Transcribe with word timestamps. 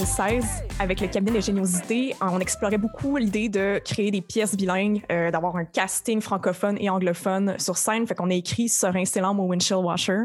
au 0.00 0.04
Fringe 0.04 0.20
en 0.20 0.36
2016 0.40 0.44
avec 0.78 1.00
le 1.00 1.08
cabinet 1.08 1.32
d'ingéniosité. 1.32 2.14
On 2.20 2.40
explorait 2.40 2.78
beaucoup 2.78 3.16
l'idée 3.16 3.48
de 3.48 3.80
créer 3.84 4.10
des 4.10 4.20
pièces 4.20 4.56
bilingues, 4.56 5.02
euh, 5.10 5.30
d'avoir 5.30 5.56
un 5.56 5.64
casting 5.64 6.20
francophone 6.20 6.76
et 6.80 6.88
anglophone 6.88 7.58
sur 7.58 7.76
scène. 7.76 8.06
Fait 8.06 8.14
qu'on 8.14 8.30
a 8.30 8.34
écrit 8.34 8.68
Serein 8.68 9.04
Célam 9.04 9.38
au 9.40 9.44
Windshield 9.44 9.84
Washer. 9.84 10.22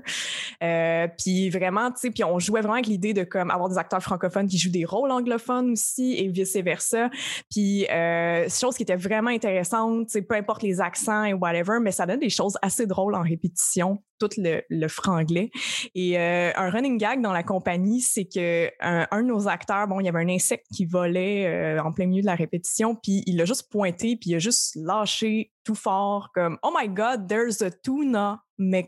Euh, 0.63 1.07
puis 1.17 1.49
vraiment, 1.49 1.89
tu 1.91 1.99
sais, 1.99 2.11
puis 2.11 2.23
on 2.23 2.39
jouait 2.39 2.61
vraiment 2.61 2.75
avec 2.75 2.87
l'idée 2.87 3.13
de 3.13 3.23
comme 3.23 3.51
avoir 3.51 3.69
des 3.69 3.77
acteurs 3.77 4.01
francophones 4.01 4.47
qui 4.47 4.57
jouent 4.57 4.71
des 4.71 4.85
rôles 4.85 5.11
anglophones 5.11 5.71
aussi 5.71 6.13
et 6.17 6.27
vice 6.27 6.55
versa. 6.57 7.09
Puis 7.49 7.85
euh, 7.87 8.47
chose 8.49 8.75
qui 8.75 8.83
était 8.83 8.95
vraiment 8.95 9.31
intéressante, 9.31 10.09
peu 10.27 10.35
importe 10.35 10.63
les 10.63 10.79
accents 10.79 11.23
et 11.23 11.33
whatever, 11.33 11.79
mais 11.81 11.91
ça 11.91 12.05
donne 12.05 12.19
des 12.19 12.29
choses 12.29 12.57
assez 12.61 12.85
drôles 12.85 13.15
en 13.15 13.21
répétition 13.23 13.99
tout 14.19 14.29
le, 14.37 14.87
franglais. 14.87 15.49
Et 15.93 16.17
euh, 16.19 16.51
un 16.55 16.69
running 16.69 16.97
gag 16.97 17.21
dans 17.21 17.33
la 17.33 17.43
compagnie, 17.43 18.01
c'est 18.01 18.25
que 18.25 18.69
un, 18.79 19.07
un, 19.11 19.21
de 19.21 19.27
nos 19.27 19.47
acteurs, 19.47 19.87
bon, 19.87 19.99
il 19.99 20.05
y 20.05 20.09
avait 20.09 20.21
un 20.21 20.29
insecte 20.29 20.65
qui 20.75 20.85
volait 20.85 21.47
euh, 21.47 21.83
en 21.83 21.91
plein 21.91 22.05
milieu 22.05 22.21
de 22.21 22.27
la 22.27 22.35
répétition, 22.35 22.95
puis 22.95 23.23
il 23.25 23.37
l'a 23.37 23.45
juste 23.45 23.69
pointé, 23.71 24.15
puis 24.15 24.31
il 24.31 24.35
a 24.35 24.39
juste 24.39 24.75
lâché 24.75 25.51
tout 25.63 25.75
fort 25.75 26.29
comme 26.33 26.57
Oh 26.63 26.71
my 26.77 26.87
God, 26.87 27.27
there's 27.27 27.61
a 27.61 27.71
tuna, 27.71 28.43
mais 28.57 28.87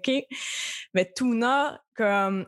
mais 0.94 1.12
tuna 1.16 1.82
comme 1.96 2.46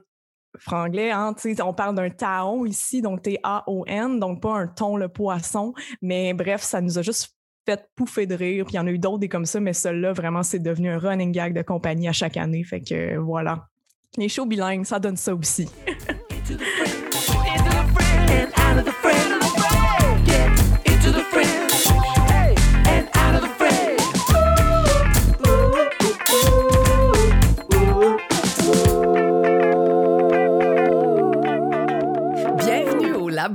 franglais, 0.57 1.11
hein, 1.11 1.35
on 1.63 1.73
parle 1.73 1.95
d'un 1.95 2.09
taon 2.09 2.65
ici, 2.65 3.01
donc 3.01 3.21
T-A-O-N, 3.21 4.19
donc 4.19 4.41
pas 4.41 4.53
un 4.53 4.67
ton 4.67 4.97
le 4.97 5.07
poisson, 5.07 5.73
mais 6.01 6.33
bref, 6.33 6.61
ça 6.61 6.81
nous 6.81 6.97
a 6.97 7.01
juste 7.01 7.35
fait 8.07 8.25
de 8.25 8.35
rire. 8.35 8.65
Puis 8.65 8.73
il 8.73 8.77
y 8.77 8.79
en 8.79 8.87
a 8.87 8.91
eu 8.91 8.99
d'autres 8.99 9.19
des 9.19 9.29
comme 9.29 9.45
ça, 9.45 9.59
mais 9.59 9.73
celui-là, 9.73 10.13
vraiment, 10.13 10.43
c'est 10.43 10.59
devenu 10.59 10.89
un 10.89 10.97
running 10.97 11.31
gag 11.31 11.53
de 11.53 11.61
compagnie 11.61 12.07
à 12.07 12.13
chaque 12.13 12.37
année. 12.37 12.63
Fait 12.63 12.81
que 12.81 13.17
voilà. 13.17 13.67
Les 14.17 14.29
shows 14.29 14.45
bilingues, 14.45 14.85
ça 14.85 14.99
donne 14.99 15.17
ça 15.17 15.35
aussi. 15.35 15.69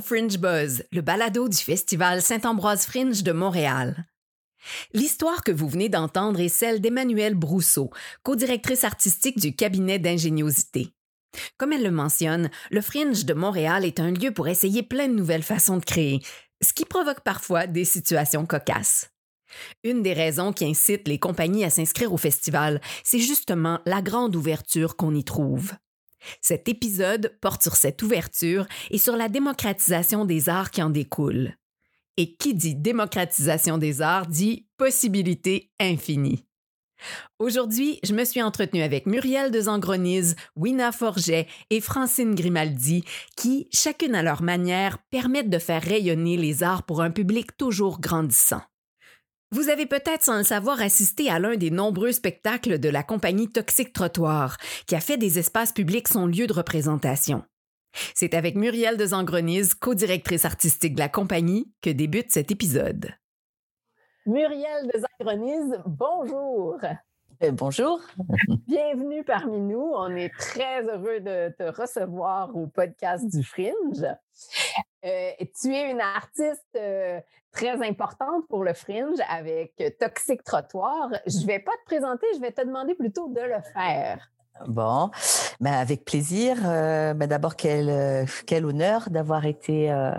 Fringe 0.00 0.38
Buzz, 0.38 0.82
le 0.92 1.00
balado 1.00 1.48
du 1.48 1.56
Festival 1.56 2.22
Saint-Ambroise 2.22 2.84
Fringe 2.86 3.22
de 3.22 3.32
Montréal. 3.32 4.06
L'histoire 4.92 5.44
que 5.44 5.52
vous 5.52 5.68
venez 5.68 5.88
d'entendre 5.88 6.40
est 6.40 6.48
celle 6.48 6.80
d'Emmanuelle 6.80 7.34
Brousseau, 7.34 7.90
co-directrice 8.22 8.84
artistique 8.84 9.38
du 9.38 9.54
cabinet 9.54 9.98
d'ingéniosité. 9.98 10.94
Comme 11.58 11.72
elle 11.72 11.82
le 11.82 11.90
mentionne, 11.90 12.50
le 12.70 12.80
Fringe 12.80 13.24
de 13.24 13.34
Montréal 13.34 13.84
est 13.84 14.00
un 14.00 14.10
lieu 14.10 14.32
pour 14.32 14.48
essayer 14.48 14.82
plein 14.82 15.08
de 15.08 15.14
nouvelles 15.14 15.42
façons 15.42 15.76
de 15.76 15.84
créer, 15.84 16.20
ce 16.62 16.72
qui 16.72 16.84
provoque 16.84 17.20
parfois 17.20 17.66
des 17.66 17.84
situations 17.84 18.46
cocasses. 18.46 19.10
Une 19.82 20.02
des 20.02 20.12
raisons 20.12 20.52
qui 20.52 20.64
incite 20.64 21.06
les 21.08 21.18
compagnies 21.18 21.64
à 21.64 21.70
s'inscrire 21.70 22.12
au 22.12 22.16
festival, 22.16 22.80
c'est 23.02 23.20
justement 23.20 23.80
la 23.86 24.02
grande 24.02 24.34
ouverture 24.34 24.96
qu'on 24.96 25.14
y 25.14 25.24
trouve. 25.24 25.72
Cet 26.40 26.68
épisode 26.68 27.36
porte 27.40 27.62
sur 27.62 27.76
cette 27.76 28.02
ouverture 28.02 28.66
et 28.90 28.98
sur 28.98 29.16
la 29.16 29.28
démocratisation 29.28 30.24
des 30.24 30.48
arts 30.48 30.70
qui 30.70 30.82
en 30.82 30.90
découle. 30.90 31.56
Et 32.16 32.36
qui 32.36 32.54
dit 32.54 32.76
démocratisation 32.76 33.78
des 33.78 34.02
arts 34.02 34.26
dit 34.26 34.66
possibilité 34.76 35.72
infinie. 35.80 36.44
Aujourd'hui, 37.38 37.98
je 38.02 38.14
me 38.14 38.24
suis 38.24 38.42
entretenue 38.42 38.82
avec 38.82 39.06
Muriel 39.06 39.50
de 39.50 39.60
Zangronise, 39.60 40.36
Wina 40.56 40.92
Forget 40.92 41.46
et 41.70 41.80
Francine 41.80 42.34
Grimaldi, 42.34 43.04
qui, 43.36 43.68
chacune 43.72 44.14
à 44.14 44.22
leur 44.22 44.42
manière, 44.42 44.98
permettent 45.10 45.50
de 45.50 45.58
faire 45.58 45.82
rayonner 45.82 46.36
les 46.36 46.62
arts 46.62 46.84
pour 46.84 47.02
un 47.02 47.10
public 47.10 47.56
toujours 47.56 48.00
grandissant. 48.00 48.62
Vous 49.54 49.68
avez 49.68 49.86
peut-être 49.86 50.24
sans 50.24 50.38
le 50.38 50.42
savoir 50.42 50.80
assisté 50.80 51.30
à 51.30 51.38
l'un 51.38 51.54
des 51.54 51.70
nombreux 51.70 52.10
spectacles 52.10 52.80
de 52.80 52.88
la 52.88 53.04
compagnie 53.04 53.48
Toxique 53.48 53.92
Trottoir, 53.92 54.56
qui 54.88 54.96
a 54.96 55.00
fait 55.00 55.16
des 55.16 55.38
espaces 55.38 55.70
publics 55.70 56.08
son 56.08 56.26
lieu 56.26 56.48
de 56.48 56.52
représentation. 56.52 57.44
C'est 58.16 58.34
avec 58.34 58.56
Muriel 58.56 58.96
de 58.96 59.06
Zangrenise, 59.06 59.74
co-directrice 59.74 60.44
artistique 60.44 60.96
de 60.96 60.98
la 60.98 61.08
compagnie, 61.08 61.72
que 61.82 61.90
débute 61.90 62.32
cet 62.32 62.50
épisode. 62.50 63.10
Muriel 64.26 64.90
de 64.92 65.00
Zangrenise, 65.20 65.80
bonjour. 65.86 66.80
Euh, 67.44 67.52
bonjour. 67.52 68.00
Bienvenue 68.66 69.22
parmi 69.22 69.60
nous. 69.60 69.92
On 69.94 70.16
est 70.16 70.34
très 70.36 70.82
heureux 70.82 71.20
de 71.20 71.54
te 71.56 71.80
recevoir 71.80 72.56
au 72.56 72.66
podcast 72.66 73.24
du 73.28 73.44
Fringe. 73.44 74.04
Euh, 75.04 75.30
tu 75.60 75.72
es 75.72 75.92
une 75.92 76.00
artiste 76.00 76.66
euh, 76.74 77.20
très 77.54 77.80
importante 77.86 78.46
pour 78.48 78.64
le 78.64 78.74
Fringe 78.74 79.18
avec 79.30 79.82
Toxic 79.98 80.42
Trottoir. 80.42 81.10
Je 81.26 81.46
vais 81.46 81.60
pas 81.60 81.72
te 81.72 81.84
présenter, 81.86 82.26
je 82.34 82.40
vais 82.40 82.52
te 82.52 82.60
demander 82.60 82.94
plutôt 82.94 83.28
de 83.28 83.40
le 83.40 83.60
faire. 83.72 84.30
Bon, 84.68 85.10
ben 85.60 85.72
avec 85.72 86.04
plaisir. 86.04 86.56
Ben 86.62 87.26
D'abord, 87.26 87.56
quel, 87.56 87.88
euh, 87.88 88.24
quel 88.46 88.64
honneur 88.64 89.10
d'avoir 89.10 89.44
été 89.46 89.90
euh, 89.90 90.12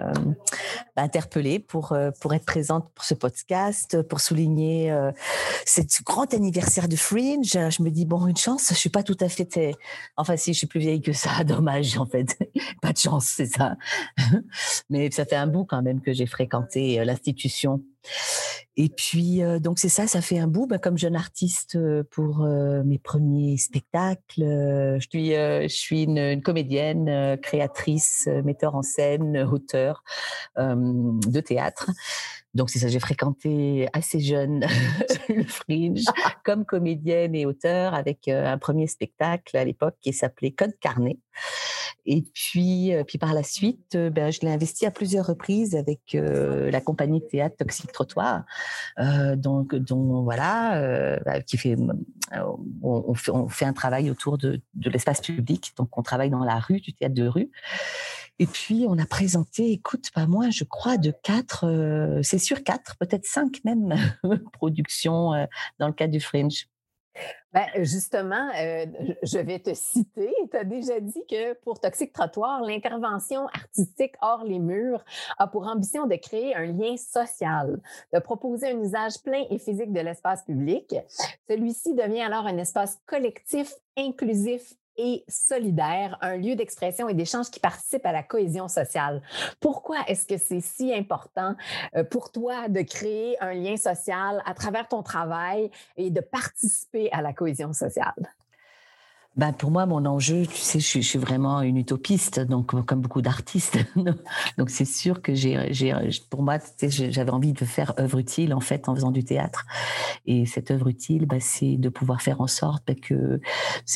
interpellée 0.98 1.60
pour, 1.60 1.92
euh, 1.92 2.12
pour 2.20 2.34
être 2.34 2.46
présente 2.46 2.90
pour 2.94 3.06
ce 3.06 3.14
podcast, 3.14 4.02
pour 4.04 4.20
souligner 4.20 4.92
euh, 4.92 5.12
ce 5.66 5.82
grand 6.04 6.34
anniversaire 6.34 6.88
de 6.88 6.96
Fringe. 6.96 7.52
Je 7.52 7.84
me 7.84 7.90
dis, 7.90 8.06
bon, 8.06 8.28
une 8.28 8.38
chance, 8.38 8.70
je 8.70 8.76
suis 8.76 8.90
pas 8.90 9.04
tout 9.04 9.18
à 9.20 9.30
fait... 9.30 9.76
Enfin, 10.18 10.38
si, 10.38 10.54
je 10.54 10.60
suis 10.60 10.68
plus 10.68 10.80
vieille 10.80 11.02
que 11.02 11.14
ça, 11.14 11.44
dommage, 11.46 11.98
en 11.98 12.06
fait. 12.06 12.38
pas 12.82 12.94
de 12.94 12.98
chance, 12.98 13.26
c'est 13.26 13.48
ça. 13.48 13.76
Mais 14.90 15.12
ça 15.12 15.26
fait 15.26 15.36
un 15.36 15.48
bout 15.48 15.66
quand 15.66 15.82
même 15.82 16.02
que 16.02 16.14
j'ai 16.14 16.26
fréquenté 16.26 17.04
l'institution. 17.04 17.82
Et 18.78 18.90
puis, 18.90 19.42
euh, 19.42 19.60
donc 19.60 19.80
c'est 19.80 19.90
ça, 19.90 20.08
ça 20.08 20.22
fait 20.22 20.38
un 20.38 20.48
bout. 20.48 20.68
Bah, 20.68 20.80
comme 20.80 20.98
jeune 20.98 21.16
artiste 21.16 21.76
euh, 21.76 22.04
pour 22.12 22.44
euh, 22.44 22.84
mes 22.84 23.00
premiers 23.00 23.58
spectacles, 23.58 24.20
je 24.38 25.68
suis, 25.68 26.04
une 26.04 26.42
comédienne, 26.42 27.38
créatrice, 27.42 28.28
metteur 28.44 28.76
en 28.76 28.82
scène, 28.82 29.38
auteur 29.52 30.04
de 30.58 31.40
théâtre. 31.40 31.90
Donc 32.56 32.70
c'est 32.70 32.80
ça, 32.80 32.88
j'ai 32.88 33.00
fréquenté 33.00 33.88
assez 33.94 34.20
jeune 34.20 34.66
le 35.30 35.44
Fringe 35.44 36.06
comme 36.44 36.66
comédienne 36.66 37.36
et 37.36 37.46
auteur 37.46 37.94
avec 37.94 38.28
un 38.28 38.58
premier 38.58 38.88
spectacle 38.88 39.56
à 39.58 39.64
l'époque 39.64 39.96
qui 40.02 40.14
s'appelait 40.14 40.52
Code 40.52 40.78
Carnet. 40.80 41.18
Et 42.08 42.24
puis, 42.34 42.92
puis 43.08 43.18
par 43.18 43.34
la 43.34 43.42
suite, 43.42 43.98
ben, 43.98 44.32
je 44.32 44.42
l'ai 44.42 44.52
investi 44.52 44.86
à 44.86 44.92
plusieurs 44.92 45.26
reprises 45.26 45.76
avec 45.76 46.16
la 46.16 46.80
compagnie 46.80 47.20
de 47.20 47.26
théâtre 47.26 47.56
Toxique 47.58 47.92
Trottoir, 47.92 48.44
euh, 49.00 49.36
donc, 49.36 49.76
dont 49.76 50.22
voilà, 50.22 50.78
euh, 50.78 51.18
bah, 51.26 51.42
qui 51.42 51.58
fait 51.58 51.76
on, 52.84 53.14
fait, 53.16 53.32
on 53.32 53.50
fait 53.50 53.66
un 53.66 53.74
travail 53.74 54.12
autour 54.12 54.38
de, 54.38 54.62
de 54.76 54.90
l'espace 54.90 55.22
public. 55.22 55.74
Donc, 55.78 55.98
on 55.98 56.04
travaille 56.04 56.30
dans 56.30 56.44
la 56.44 56.60
rue, 56.60 56.80
du 56.80 56.94
théâtre 56.94 57.16
de 57.16 57.28
rue. 57.28 57.50
Et 58.40 58.48
puis, 58.48 58.86
on 58.88 58.98
a 58.98 59.06
présenté, 59.06 59.72
écoute, 59.72 60.12
pas 60.14 60.28
moins, 60.28 60.50
je 60.50 60.66
crois, 60.66 60.98
de 60.98 61.12
quatre, 61.24 61.66
euh, 61.66 62.22
c'est 62.22 62.38
sûr 62.38 62.64
quatre, 62.64 62.98
peut-être 62.98 63.26
cinq 63.26 63.64
même 63.64 63.96
productions 64.54 65.34
euh, 65.34 65.46
dans 65.80 65.88
le 65.88 65.94
cadre 65.94 66.12
du 66.12 66.20
Fringe. 66.20 66.68
Ben, 67.54 67.68
justement, 67.78 68.50
euh, 68.60 68.86
je 69.24 69.38
vais 69.38 69.60
te 69.60 69.74
citer. 69.74 70.34
Tu 70.52 70.58
as 70.58 70.66
déjà 70.66 71.00
dit 71.00 71.24
que 71.30 71.54
pour 71.54 71.80
Toxic 71.80 72.12
Trottoir, 72.12 72.62
l'intervention 72.62 73.48
artistique 73.48 74.16
hors 74.22 74.44
les 74.44 74.60
murs 74.60 75.02
a 75.38 75.48
pour 75.48 75.66
ambition 75.66 76.06
de 76.06 76.16
créer 76.16 76.54
un 76.54 76.66
lien 76.66 76.98
social, 76.98 77.80
de 78.14 78.20
proposer 78.20 78.72
un 78.72 78.82
usage 78.82 79.22
plein 79.24 79.46
et 79.50 79.58
physique 79.58 79.94
de 79.94 80.02
l'espace 80.02 80.44
public. 80.44 80.94
Celui-ci 81.48 81.94
devient 81.94 82.24
alors 82.24 82.46
un 82.46 82.58
espace 82.58 83.00
collectif, 83.06 83.74
inclusif 83.96 84.74
et 84.98 85.24
solidaire, 85.28 86.18
un 86.22 86.38
lieu 86.38 86.56
d'expression 86.56 87.10
et 87.10 87.14
d'échange 87.14 87.50
qui 87.50 87.60
participe 87.60 88.06
à 88.06 88.12
la 88.12 88.24
cohésion 88.24 88.68
sociale. 88.68 89.22
Pourquoi 89.60 89.98
est-ce 90.08 90.26
que 90.26 90.38
c'est 90.38 90.62
si 90.62 90.94
important 90.94 91.56
euh, 91.96 92.04
pour 92.04 92.32
toi 92.32 92.70
de 92.70 92.82
créer 92.82 93.42
un 93.42 93.54
lien 93.54 93.78
social 93.78 94.42
à 94.46 94.54
travers 94.54 94.88
ton 94.88 95.04
travail 95.04 95.70
et 95.98 96.10
de 96.10 96.22
participer 96.22 97.12
à 97.12 97.22
la 97.22 97.34
cohésion 97.34 97.74
sociale? 97.74 98.14
Ben 99.38 99.52
pour 99.52 99.70
moi, 99.70 99.86
mon 99.86 100.06
enjeu, 100.06 100.46
tu 100.46 100.56
sais, 100.56 100.80
je, 100.80 101.02
suis 101.02 101.20
vraiment 101.20 101.62
une 101.62 101.76
utopiste, 101.76 102.40
donc 102.40 102.68
comme 102.86 103.02
beaucoup 103.02 103.22
d'artistes. 103.22 103.78
donc 104.58 104.70
c'est 104.70 104.86
sûr 104.86 105.22
que 105.22 105.34
j'ai, 105.34 105.74
j'ai, 105.74 105.94
pour 106.30 106.42
moi, 106.42 106.58
j'avais 106.82 107.32
envie 107.32 107.52
de 107.52 107.66
faire 107.66 107.94
œuvre 108.00 108.20
utile 108.20 108.54
en 108.54 108.62
fait 108.62 108.88
en 108.88 108.96
faisant 108.96 109.12
du 109.12 109.26
théâtre. 109.26 109.66
Et 110.26 110.46
cette 110.46 110.72
œuvre 110.72 110.88
utile, 110.88 111.26
ben, 111.26 111.42
c'est 111.42 111.76
de 111.76 111.90
pouvoir 111.90 112.22
faire 112.22 112.40
en 112.40 112.48
sorte 112.48 112.84
ben, 112.88 112.96
que, 112.98 113.42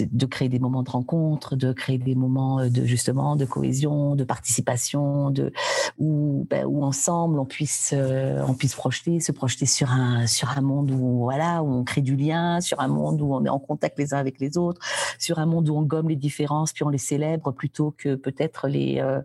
de 0.02 0.26
créer 0.26 0.50
des 0.50 0.60
moments 0.60 0.84
de 0.84 0.90
rencontre, 0.90 1.56
de 1.56 1.72
créer 1.72 2.00
des 2.00 2.16
moments 2.16 2.68
de 2.68 2.84
justement 2.84 3.38
de 3.38 3.46
cohésion, 3.46 4.16
de 4.16 4.26
participation, 4.26 5.32
de 5.32 5.54
où, 5.98 6.46
où 6.66 6.84
ensemble 6.84 7.40
on 7.40 7.46
puisse, 7.46 7.94
euh, 7.96 8.44
on 8.46 8.56
puisse 8.56 8.76
projeter, 8.76 9.22
se 9.22 9.32
projeter 9.32 9.66
sur 9.66 9.90
un 9.92 10.28
sur 10.28 10.50
un 10.50 10.62
monde 10.62 10.92
où 10.92 11.20
voilà 11.20 11.64
où 11.64 11.72
on 11.72 11.86
crée 11.86 12.02
du 12.02 12.18
lien, 12.18 12.60
sur 12.60 12.82
un 12.82 12.90
monde 12.90 13.22
où 13.22 13.34
on 13.34 13.46
est 13.46 13.50
en 13.50 13.60
contact 13.60 13.98
les 13.98 14.14
uns 14.14 14.18
avec 14.18 14.42
les 14.42 14.58
autres 14.58 14.82
un 15.38 15.46
monde 15.46 15.70
où 15.70 15.78
on 15.78 15.84
gomme 15.84 16.10
les 16.10 16.16
différences 16.16 16.74
puis 16.74 16.84
on 16.84 16.90
les 16.90 16.98
célèbre 16.98 17.52
plutôt 17.52 17.94
que 17.98 18.16
peut-être 18.16 18.68
les 18.68 19.00
euh, 19.00 19.22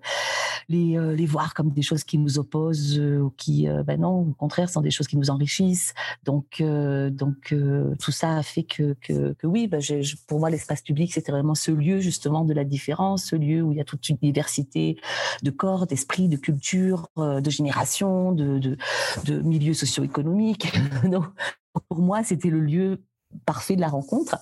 les, 0.69 0.99
les 1.15 1.27
voir 1.27 1.53
comme 1.53 1.71
des 1.71 1.83
choses 1.83 2.05
qui 2.05 2.17
nous 2.17 2.39
opposent 2.39 2.99
ou 2.99 3.31
qui, 3.37 3.67
ben 3.85 4.01
non, 4.01 4.21
au 4.21 4.33
contraire, 4.33 4.71
sont 4.71 4.81
des 4.81 4.91
choses 4.91 5.07
qui 5.07 5.19
nous 5.19 5.29
enrichissent. 5.29 5.93
Donc, 6.25 6.63
donc 6.63 7.55
tout 8.01 8.13
ça 8.13 8.39
a 8.39 8.43
fait 8.43 8.63
que, 8.63 8.95
que, 9.03 9.35
que 9.35 9.47
oui, 9.47 9.67
ben, 9.67 9.83
pour 10.27 10.41
moi, 10.41 10.49
l'espace 10.49 10.81
public, 10.81 11.13
c'était 11.13 11.33
vraiment 11.33 11.55
ce 11.55 11.71
lieu 11.71 12.01
justement 12.01 12.45
de 12.45 12.55
la 12.55 12.65
différence, 12.65 13.27
ce 13.27 13.37
lieu 13.37 13.61
où 13.61 13.73
il 13.73 13.79
y 13.79 13.81
a 13.83 13.85
toute 13.85 14.09
une 14.09 14.17
diversité 14.17 14.97
de 15.43 15.51
corps, 15.51 15.87
d'esprit, 15.87 16.29
de 16.29 16.37
culture, 16.39 17.09
de 17.19 17.51
génération, 17.51 18.33
de, 18.33 18.59
de, 18.59 18.79
de 19.27 19.43
milieux 19.43 19.75
socio-économiques. 19.75 20.73
pour 21.89 21.99
moi, 21.99 22.23
c'était 22.23 22.51
le 22.51 22.61
lieu 22.61 23.03
parfait 23.45 23.77
de 23.77 23.81
la 23.81 23.89
rencontre. 23.89 24.39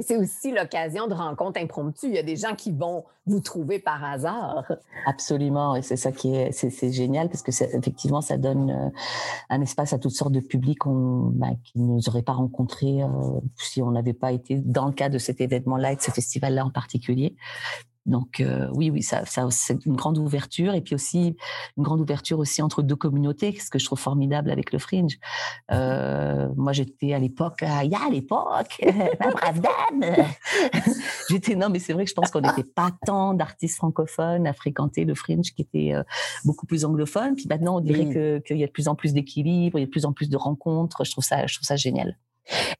C'est 0.00 0.16
aussi 0.16 0.52
l'occasion 0.52 1.06
de 1.06 1.14
rencontres 1.14 1.60
impromptues. 1.60 2.06
Il 2.06 2.14
y 2.14 2.18
a 2.18 2.22
des 2.22 2.36
gens 2.36 2.54
qui 2.54 2.72
vont 2.72 3.04
vous 3.26 3.40
trouver 3.40 3.78
par 3.78 4.04
hasard. 4.04 4.64
Absolument, 5.06 5.74
et 5.74 5.82
c'est 5.82 5.96
ça 5.96 6.12
qui 6.12 6.34
est, 6.34 6.52
c'est, 6.52 6.92
génial 6.92 7.28
parce 7.28 7.42
que 7.42 7.50
effectivement, 7.76 8.20
ça 8.20 8.38
donne 8.38 8.70
euh, 8.70 8.88
un 9.50 9.60
espace 9.60 9.92
à 9.92 9.98
toutes 9.98 10.12
sortes 10.12 10.32
de 10.32 10.40
publics 10.40 10.84
ben, 10.86 11.56
qui 11.64 11.78
ne 11.80 11.86
nous 11.86 12.08
auraient 12.08 12.22
pas 12.22 12.32
rencontrés 12.32 13.02
euh, 13.02 13.08
si 13.56 13.82
on 13.82 13.90
n'avait 13.90 14.12
pas 14.12 14.32
été 14.32 14.56
dans 14.56 14.86
le 14.86 14.92
cadre 14.92 15.14
de 15.14 15.18
cet 15.18 15.40
événement-là 15.40 15.92
et 15.92 15.96
de 15.96 16.00
ce 16.00 16.10
festival-là 16.10 16.64
en 16.64 16.70
particulier. 16.70 17.36
Donc 18.06 18.40
euh, 18.40 18.68
oui, 18.72 18.90
oui, 18.90 19.02
ça, 19.02 19.26
ça 19.26 19.46
c'est 19.50 19.84
une 19.84 19.96
grande 19.96 20.18
ouverture 20.18 20.74
et 20.74 20.80
puis 20.80 20.94
aussi 20.94 21.36
une 21.76 21.82
grande 21.82 22.00
ouverture 22.00 22.38
aussi 22.38 22.62
entre 22.62 22.82
deux 22.82 22.96
communautés, 22.96 23.58
ce 23.58 23.68
que 23.68 23.78
je 23.78 23.84
trouve 23.84 23.98
formidable 23.98 24.50
avec 24.50 24.72
le 24.72 24.78
Fringe. 24.78 25.18
Euh, 25.72 26.48
moi, 26.56 26.72
j'étais 26.72 27.12
à 27.12 27.18
l'époque, 27.18 27.62
il 27.62 27.90
y 27.90 27.94
a 27.94 28.06
à 28.06 28.10
l'époque, 28.10 28.80
ma 29.20 29.30
brave 29.30 29.60
dame. 29.60 30.26
j'étais 31.30 31.56
non, 31.56 31.68
mais 31.68 31.80
c'est 31.80 31.92
vrai 31.92 32.04
que 32.04 32.10
je 32.10 32.14
pense 32.14 32.30
qu'on 32.30 32.40
n'était 32.40 32.64
pas 32.64 32.90
tant 33.04 33.34
d'artistes 33.34 33.76
francophones 33.76 34.46
à 34.46 34.52
fréquenter 34.52 35.04
le 35.04 35.14
Fringe, 35.14 35.52
qui 35.54 35.62
était 35.62 35.92
euh, 35.94 36.02
beaucoup 36.44 36.66
plus 36.66 36.84
anglophone. 36.84 37.34
Puis 37.34 37.46
maintenant, 37.48 37.76
on 37.76 37.80
dirait 37.80 38.08
que 38.12 38.38
qu'il 38.38 38.58
y 38.58 38.64
a 38.64 38.66
de 38.66 38.72
plus 38.72 38.88
en 38.88 38.94
plus 38.94 39.12
d'équilibre, 39.12 39.78
il 39.78 39.82
y 39.82 39.84
a 39.84 39.86
de 39.86 39.90
plus 39.90 40.04
en 40.04 40.12
plus 40.12 40.30
de 40.30 40.36
rencontres. 40.36 41.04
Je 41.04 41.10
trouve 41.10 41.24
ça, 41.24 41.46
je 41.46 41.56
trouve 41.56 41.66
ça 41.66 41.76
génial. 41.76 42.16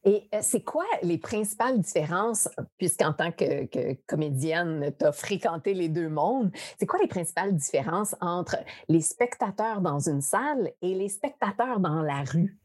Et 0.04 0.28
euh, 0.34 0.38
c'est 0.42 0.62
quoi 0.62 0.84
les 1.02 1.18
principales 1.18 1.80
différences, 1.80 2.48
puisqu'en 2.78 3.12
tant 3.12 3.32
que, 3.32 3.66
comédienne, 4.06 4.92
tu 4.98 5.04
as 5.04 5.12
fréquenté 5.12 5.74
les 5.74 5.88
deux 5.88 6.08
mondes, 6.08 6.50
c'est 6.78 6.86
quoi 6.86 6.98
les 7.00 7.08
principales 7.08 7.54
différences 7.54 8.14
entre 8.20 8.56
les 8.88 9.00
spectateurs 9.00 9.80
dans 9.80 9.98
une 9.98 10.20
salle 10.20 10.70
et 10.82 10.94
les 10.94 11.08
spectateurs 11.08 11.80
dans 11.80 12.02
la 12.02 12.22
rue? 12.22 12.56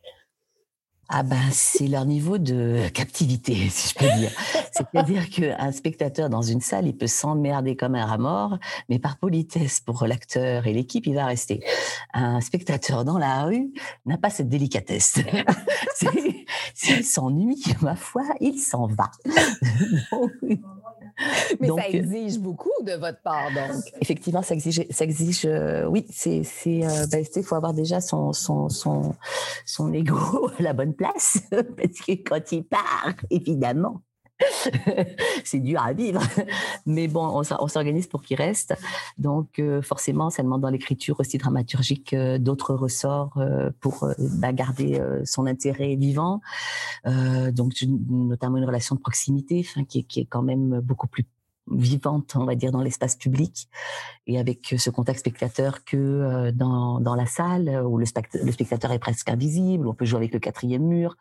Ah 1.13 1.23
ben, 1.23 1.35
c'est 1.51 1.87
leur 1.87 2.05
niveau 2.05 2.37
de 2.37 2.87
captivité, 2.93 3.53
si 3.69 3.89
je 3.89 3.95
peux 3.95 4.15
dire. 4.15 4.31
C'est-à-dire 4.71 5.29
qu'un 5.29 5.73
spectateur 5.73 6.29
dans 6.29 6.41
une 6.41 6.61
salle, 6.61 6.87
il 6.87 6.95
peut 6.95 7.07
s'emmerder 7.07 7.75
comme 7.75 7.95
un 7.95 8.05
rat 8.05 8.17
mort, 8.17 8.57
mais 8.87 8.97
par 8.97 9.17
politesse 9.17 9.81
pour 9.81 10.07
l'acteur 10.07 10.67
et 10.67 10.73
l'équipe, 10.73 11.05
il 11.05 11.15
va 11.15 11.25
rester. 11.25 11.65
Un 12.13 12.39
spectateur 12.39 13.03
dans 13.03 13.17
la 13.17 13.43
rue 13.43 13.73
n'a 14.05 14.17
pas 14.17 14.29
cette 14.29 14.47
délicatesse. 14.47 15.19
S'il 16.73 17.03
s'ennuie, 17.03 17.61
ma 17.81 17.97
foi, 17.97 18.23
il 18.39 18.57
s'en 18.57 18.87
va. 18.87 19.11
Mais 21.59 21.67
ça 21.67 21.89
exige 21.89 22.39
beaucoup 22.39 22.69
de 22.83 22.93
votre 22.93 23.21
part, 23.21 23.49
donc. 23.53 23.83
Effectivement, 23.99 24.41
ça 24.41 24.53
exige, 24.53 24.85
ça 24.89 25.03
exige 25.03 25.45
euh, 25.45 25.85
oui, 25.85 26.05
c'est, 26.09 26.43
c'est, 26.43 26.83
euh, 26.83 27.05
ben, 27.11 27.23
il 27.35 27.43
faut 27.43 27.55
avoir 27.55 27.73
déjà 27.73 28.01
son, 28.01 28.33
son, 28.33 28.69
son, 28.69 29.13
son 29.65 29.93
ego 29.93 30.49
à 30.59 30.63
la 30.63 30.73
bonne 30.73 30.93
place, 30.93 31.00
parce 31.51 31.99
que 31.99 32.11
quand 32.23 32.51
il 32.51 32.63
part, 32.63 33.15
évidemment, 33.29 34.01
c'est 35.43 35.59
dur 35.59 35.81
à 35.81 35.93
vivre. 35.93 36.21
Mais 36.85 37.07
bon, 37.07 37.43
on, 37.59 37.67
s'organise 37.67 38.07
pour 38.07 38.21
qu'il 38.21 38.37
reste. 38.37 38.73
Donc, 39.17 39.59
euh, 39.59 39.81
forcément, 39.81 40.29
ça 40.29 40.43
demande 40.43 40.61
dans 40.61 40.69
l'écriture 40.69 41.19
aussi 41.19 41.37
dramaturgique 41.37 42.13
euh, 42.13 42.37
d'autres 42.37 42.73
ressorts 42.73 43.37
euh, 43.37 43.69
pour 43.79 44.07
bah, 44.17 44.53
garder 44.53 45.01
son 45.25 45.45
intérêt 45.45 45.95
vivant. 45.95 46.41
donc, 47.05 47.73
notamment 48.09 48.57
une 48.57 48.65
relation 48.65 48.95
de 48.95 49.01
proximité 49.01 49.65
qui, 49.87 50.03
qui, 50.05 50.19
est 50.21 50.25
quand 50.25 50.41
même 50.41 50.79
beaucoup 50.81 51.07
plus 51.07 51.25
vivante, 51.67 52.35
on 52.35 52.45
va 52.45 52.55
dire, 52.55 52.71
dans 52.71 52.81
l'espace 52.81 53.15
public 53.15 53.69
et 54.27 54.39
avec 54.39 54.75
ce 54.77 54.89
contact 54.89 55.19
spectateur 55.19 55.83
que 55.83 55.97
euh, 55.97 56.51
dans, 56.51 56.99
dans 56.99 57.15
la 57.15 57.25
salle 57.25 57.69
où 57.85 57.97
le, 57.97 58.05
spectateur 58.05 58.91
est 58.91 58.99
presque 58.99 59.29
invisible, 59.29 59.87
on 59.87 59.93
peut 59.93 60.05
jouer 60.05 60.17
avec 60.17 60.33
le 60.33 60.39
quatrième 60.39 60.83
mur, 60.83 61.15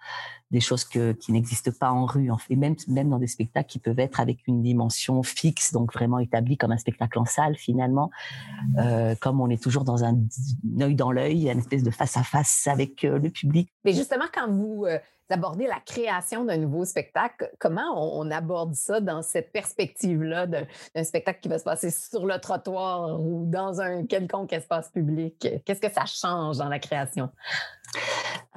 des 0.51 0.61
choses 0.61 0.85
qui 0.85 1.33
n'existent 1.33 1.71
pas 1.79 1.93
en 1.93 2.07
rue, 2.07 2.31
fait, 2.39 2.57
même, 2.57 2.75
même 2.89 3.11
dans 3.11 3.19
des 3.19 3.29
spectacles 3.29 3.69
qui 3.69 3.79
peuvent 3.79 3.99
être 4.01 4.19
avec 4.19 4.47
une 4.49 4.63
dimension 4.63 5.23
fixe, 5.23 5.73
donc 5.73 5.93
vraiment 5.93 6.19
établie 6.19 6.57
comme 6.57 6.73
un 6.73 6.79
spectacle 6.79 7.19
en 7.19 7.25
salle 7.25 7.57
finalement, 7.57 8.11
euh, 8.79 9.15
comme 9.21 9.41
on 9.41 9.49
est 9.49 9.63
toujours 9.63 9.85
dans 9.85 10.05
un, 10.05 10.17
œil 10.81 10.95
dans 10.97 11.13
l'œil, 11.13 11.49
une 11.51 11.59
espèce 11.59 11.83
de 11.83 11.91
face 11.91 12.17
à 12.17 12.25
face 12.25 12.67
avec 12.67 13.05
euh, 13.05 13.19
le 13.19 13.31
public. 13.31 13.71
Mais 13.85 13.93
justement, 13.93 14.27
quand 14.33 14.51
vous 14.51 14.87
d'aborder 15.31 15.69
la 15.69 15.79
création 15.79 16.45
d'un 16.45 16.57
nouveau 16.57 16.85
spectacle. 16.85 17.51
Comment 17.59 18.19
on, 18.19 18.31
aborde 18.31 18.75
ça 18.75 19.01
dans 19.01 19.23
cette 19.23 19.53
perspective-là 19.53 20.47
d'un 20.47 21.05
spectacle 21.05 21.39
qui 21.41 21.49
va 21.49 21.59
se 21.59 21.65
passer 21.65 21.91
sur 21.91 22.27
le 22.27 22.39
trottoir 22.39 23.21
ou 23.21 23.47
dans 23.47 23.81
un 23.81 24.05
quelconque 24.05 24.53
espace 24.53 24.91
public? 24.91 25.49
Qu'est-ce 25.65 25.81
que 25.81 25.91
ça 25.91 26.05
change 26.05 26.59
dans 26.59 26.69
la 26.69 26.81
création? 26.81 27.31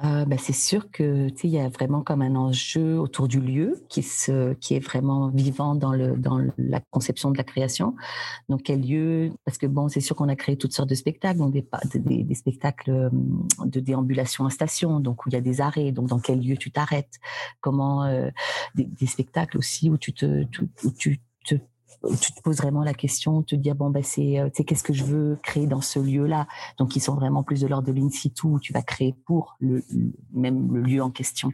Euh, 0.04 0.24
ben, 0.24 0.38
c'est 0.38 0.52
sûr 0.52 0.90
que 0.90 1.28
il 1.42 1.50
y 1.50 1.58
a 1.58 1.68
vraiment 1.68 2.02
comme 2.02 2.22
un 2.22 2.34
enjeu 2.34 2.98
autour 2.98 3.28
du 3.28 3.40
lieu 3.40 3.84
qui 3.88 4.02
se 4.02 4.54
qui 4.54 4.74
est 4.74 4.80
vraiment 4.80 5.28
vivant 5.28 5.74
dans 5.74 5.92
le 5.92 6.16
dans 6.16 6.40
la 6.56 6.80
conception 6.90 7.30
de 7.30 7.38
la 7.38 7.44
création. 7.44 7.94
Donc 8.48 8.62
quel 8.64 8.80
lieu? 8.80 9.32
Parce 9.44 9.58
que 9.58 9.66
bon, 9.66 9.88
c'est 9.88 10.00
sûr 10.00 10.14
qu'on 10.14 10.28
a 10.28 10.36
créé 10.36 10.56
toutes 10.56 10.72
sortes 10.72 10.88
de 10.88 10.94
spectacles, 10.94 11.38
donc 11.38 11.52
des, 11.52 11.66
des, 11.94 12.22
des, 12.22 12.34
spectacles 12.34 13.10
de 13.64 13.80
déambulation 13.80 14.44
en 14.44 14.50
station, 14.50 15.00
donc 15.00 15.13
où 15.24 15.28
il 15.28 15.34
y 15.34 15.36
a 15.36 15.40
des 15.40 15.60
arrêts. 15.60 15.92
Donc 15.92 16.08
dans 16.08 16.20
quel 16.20 16.40
lieu 16.40 16.56
tu 16.56 16.70
t'arrêtes 16.70 17.18
Comment 17.60 18.04
euh, 18.04 18.30
des, 18.74 19.06
spectacles 19.06 19.58
aussi 19.58 19.90
où 19.90 19.98
tu 19.98 20.12
te 20.12 20.44
où 20.84 20.90
tu 20.90 21.20
te 21.44 21.54
tu 22.20 22.32
te 22.32 22.42
poses 22.42 22.58
vraiment 22.58 22.82
la 22.82 22.92
question, 22.92 23.42
te 23.42 23.54
dire 23.54 23.74
bon 23.74 23.90
ben 23.90 24.02
c'est 24.02 24.38
euh, 24.38 24.50
qu'est-ce 24.50 24.82
que 24.82 24.92
je 24.92 25.04
veux 25.04 25.38
créer 25.42 25.66
dans 25.66 25.80
ce 25.80 25.98
lieu-là? 25.98 26.46
Donc 26.78 26.96
ils 26.96 27.00
sont 27.00 27.14
vraiment 27.14 27.42
plus 27.42 27.60
de 27.60 27.66
l'ordre 27.66 27.90
de 27.90 27.98
l'in 27.98 28.10
situ 28.10 28.46
où 28.46 28.60
tu 28.60 28.72
vas 28.72 28.82
créer 28.82 29.14
pour 29.24 29.56
le 29.60 29.82
même 30.32 30.74
le 30.74 30.82
lieu 30.82 31.02
en 31.02 31.10
question. 31.10 31.52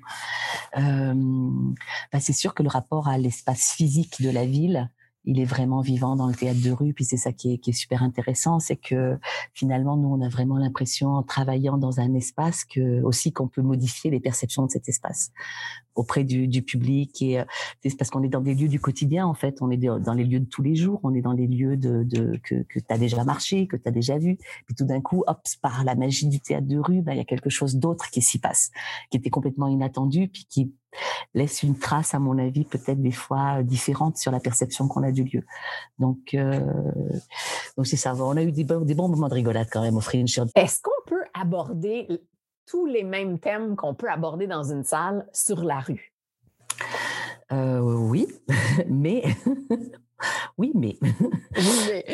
Euh, 0.77 1.15
ben, 1.15 2.21
c'est 2.21 2.33
sûr 2.33 2.55
que 2.55 2.63
le 2.63 2.69
rapport 2.69 3.09
à 3.09 3.19
l'espace 3.19 3.73
physique 3.73 4.21
de 4.23 4.31
la 4.31 4.47
ville 4.47 4.91
il 5.25 5.39
est 5.39 5.45
vraiment 5.45 5.81
vivant 5.81 6.17
dans 6.17 6.27
le 6.27 6.35
théâtre 6.35 6.63
de 6.63 6.71
rue. 6.71 6.95
Puis 6.95 7.05
c'est 7.05 7.17
ça 7.17 7.33
qui 7.33 7.55
est, 7.55 7.59
qui 7.59 7.71
est, 7.71 7.75
super 7.75 8.03
intéressant, 8.03 8.59
c'est 8.59 8.77
que 8.77 9.19
finalement, 9.55 9.97
nous, 9.97 10.09
on 10.09 10.21
a 10.21 10.29
vraiment 10.29 10.57
l'impression, 10.57 11.11
en 11.11 11.23
travaillant 11.23 11.79
dans 11.79 12.01
un 12.01 12.15
espace, 12.15 12.65
que 12.65 13.03
aussi 13.03 13.33
qu'on 13.33 13.49
peut 13.49 13.63
modifier 13.63 14.11
les 14.11 14.21
perceptions 14.21 14.65
de 14.65 14.71
cet 14.71 14.89
espace 14.89 15.33
auprès 15.95 16.25
du, 16.25 16.49
du 16.49 16.63
public. 16.63 17.21
Et 17.23 17.41
euh, 17.41 17.45
c'est 17.83 17.97
parce 17.97 18.11
qu'on 18.11 18.23
est 18.23 18.29
dans 18.29 18.41
des 18.41 18.55
lieux 18.55 18.69
du 18.69 18.81
quotidien, 18.81 19.27
en 19.27 19.35
fait. 19.35 19.59
On 19.61 19.71
est 19.71 19.77
dans 19.77 20.15
les 20.15 20.25
lieux 20.25 20.41
de 20.41 20.49
tous 20.49 20.63
les 20.63 20.75
jours. 20.75 21.01
On 21.03 21.15
est 21.15 21.21
dans 21.21 21.33
les 21.33 21.47
lieux 21.47 21.77
de, 21.77 22.03
de 22.05 22.39
que, 22.43 22.63
que 22.63 22.79
tu 22.79 22.87
as 22.89 22.99
déjà 22.99 23.25
marché, 23.25 23.67
que 23.67 23.77
tu 23.77 23.89
as 23.89 23.93
déjà 23.93 24.19
vu. 24.19 24.39
Puis 24.67 24.75
tout 24.75 24.85
d'un 24.85 25.01
coup, 25.01 25.23
hop, 25.27 25.41
par 25.61 25.85
la 25.85 25.95
magie 25.95 26.29
du 26.29 26.41
théâtre 26.41 26.67
de 26.67 26.79
rue, 26.79 27.03
ben, 27.03 27.13
il 27.13 27.19
y 27.19 27.21
a 27.23 27.25
quelque 27.25 27.51
chose 27.51 27.77
d'autre 27.77 28.11
qui 28.11 28.23
s'y 28.23 28.39
passe, 28.39 28.71
qui 29.11 29.19
était 29.19 29.31
complètement 29.31 29.69
inattendu, 29.69 30.29
puis 30.29 30.47
qui 30.49 30.73
laisse 31.35 31.63
une 31.63 31.79
trace, 31.79 32.15
à 32.15 32.19
mon 32.19 32.39
avis, 32.39 32.65
peut-être 32.65 33.01
des 33.01 33.13
fois 33.13 33.63
différente 33.63 34.17
sur 34.17 34.33
la 34.33 34.41
perception 34.41 34.89
qu'on 34.89 35.03
a 35.03 35.13
du 35.13 35.25
lieu. 35.25 35.45
Donc, 35.99 36.35
euh, 36.35 36.61
donc 37.77 37.87
c'est 37.87 37.97
ça. 37.97 38.15
On 38.15 38.37
a 38.37 38.43
eu 38.43 38.53
des 38.53 38.65
bons, 38.65 38.81
des 38.81 38.95
bons 38.95 39.09
moments 39.09 39.29
de 39.29 39.35
rigolade 39.35 39.69
quand 39.71 39.83
même 39.83 39.97
au 39.97 40.01
Fringe. 40.01 40.41
Est-ce 40.55 40.81
qu'on 40.83 40.91
peut 41.07 41.25
aborder 41.35 42.09
tous 42.67 42.87
les 42.87 43.05
mêmes 43.05 43.39
thèmes 43.39 43.77
qu'on 43.77 43.95
peut 43.95 44.11
aborder 44.11 44.47
dans 44.47 44.65
une 44.65 44.85
salle 44.85 45.27
sur 45.33 45.63
la 45.63 45.81
rue? 45.81 46.13
Euh, 47.53 47.81
oui, 47.81 48.29
mais 48.89 49.23
oui, 50.59 50.73
mais. 50.75 50.97
Oui, 51.57 51.81
mais. 51.89 52.05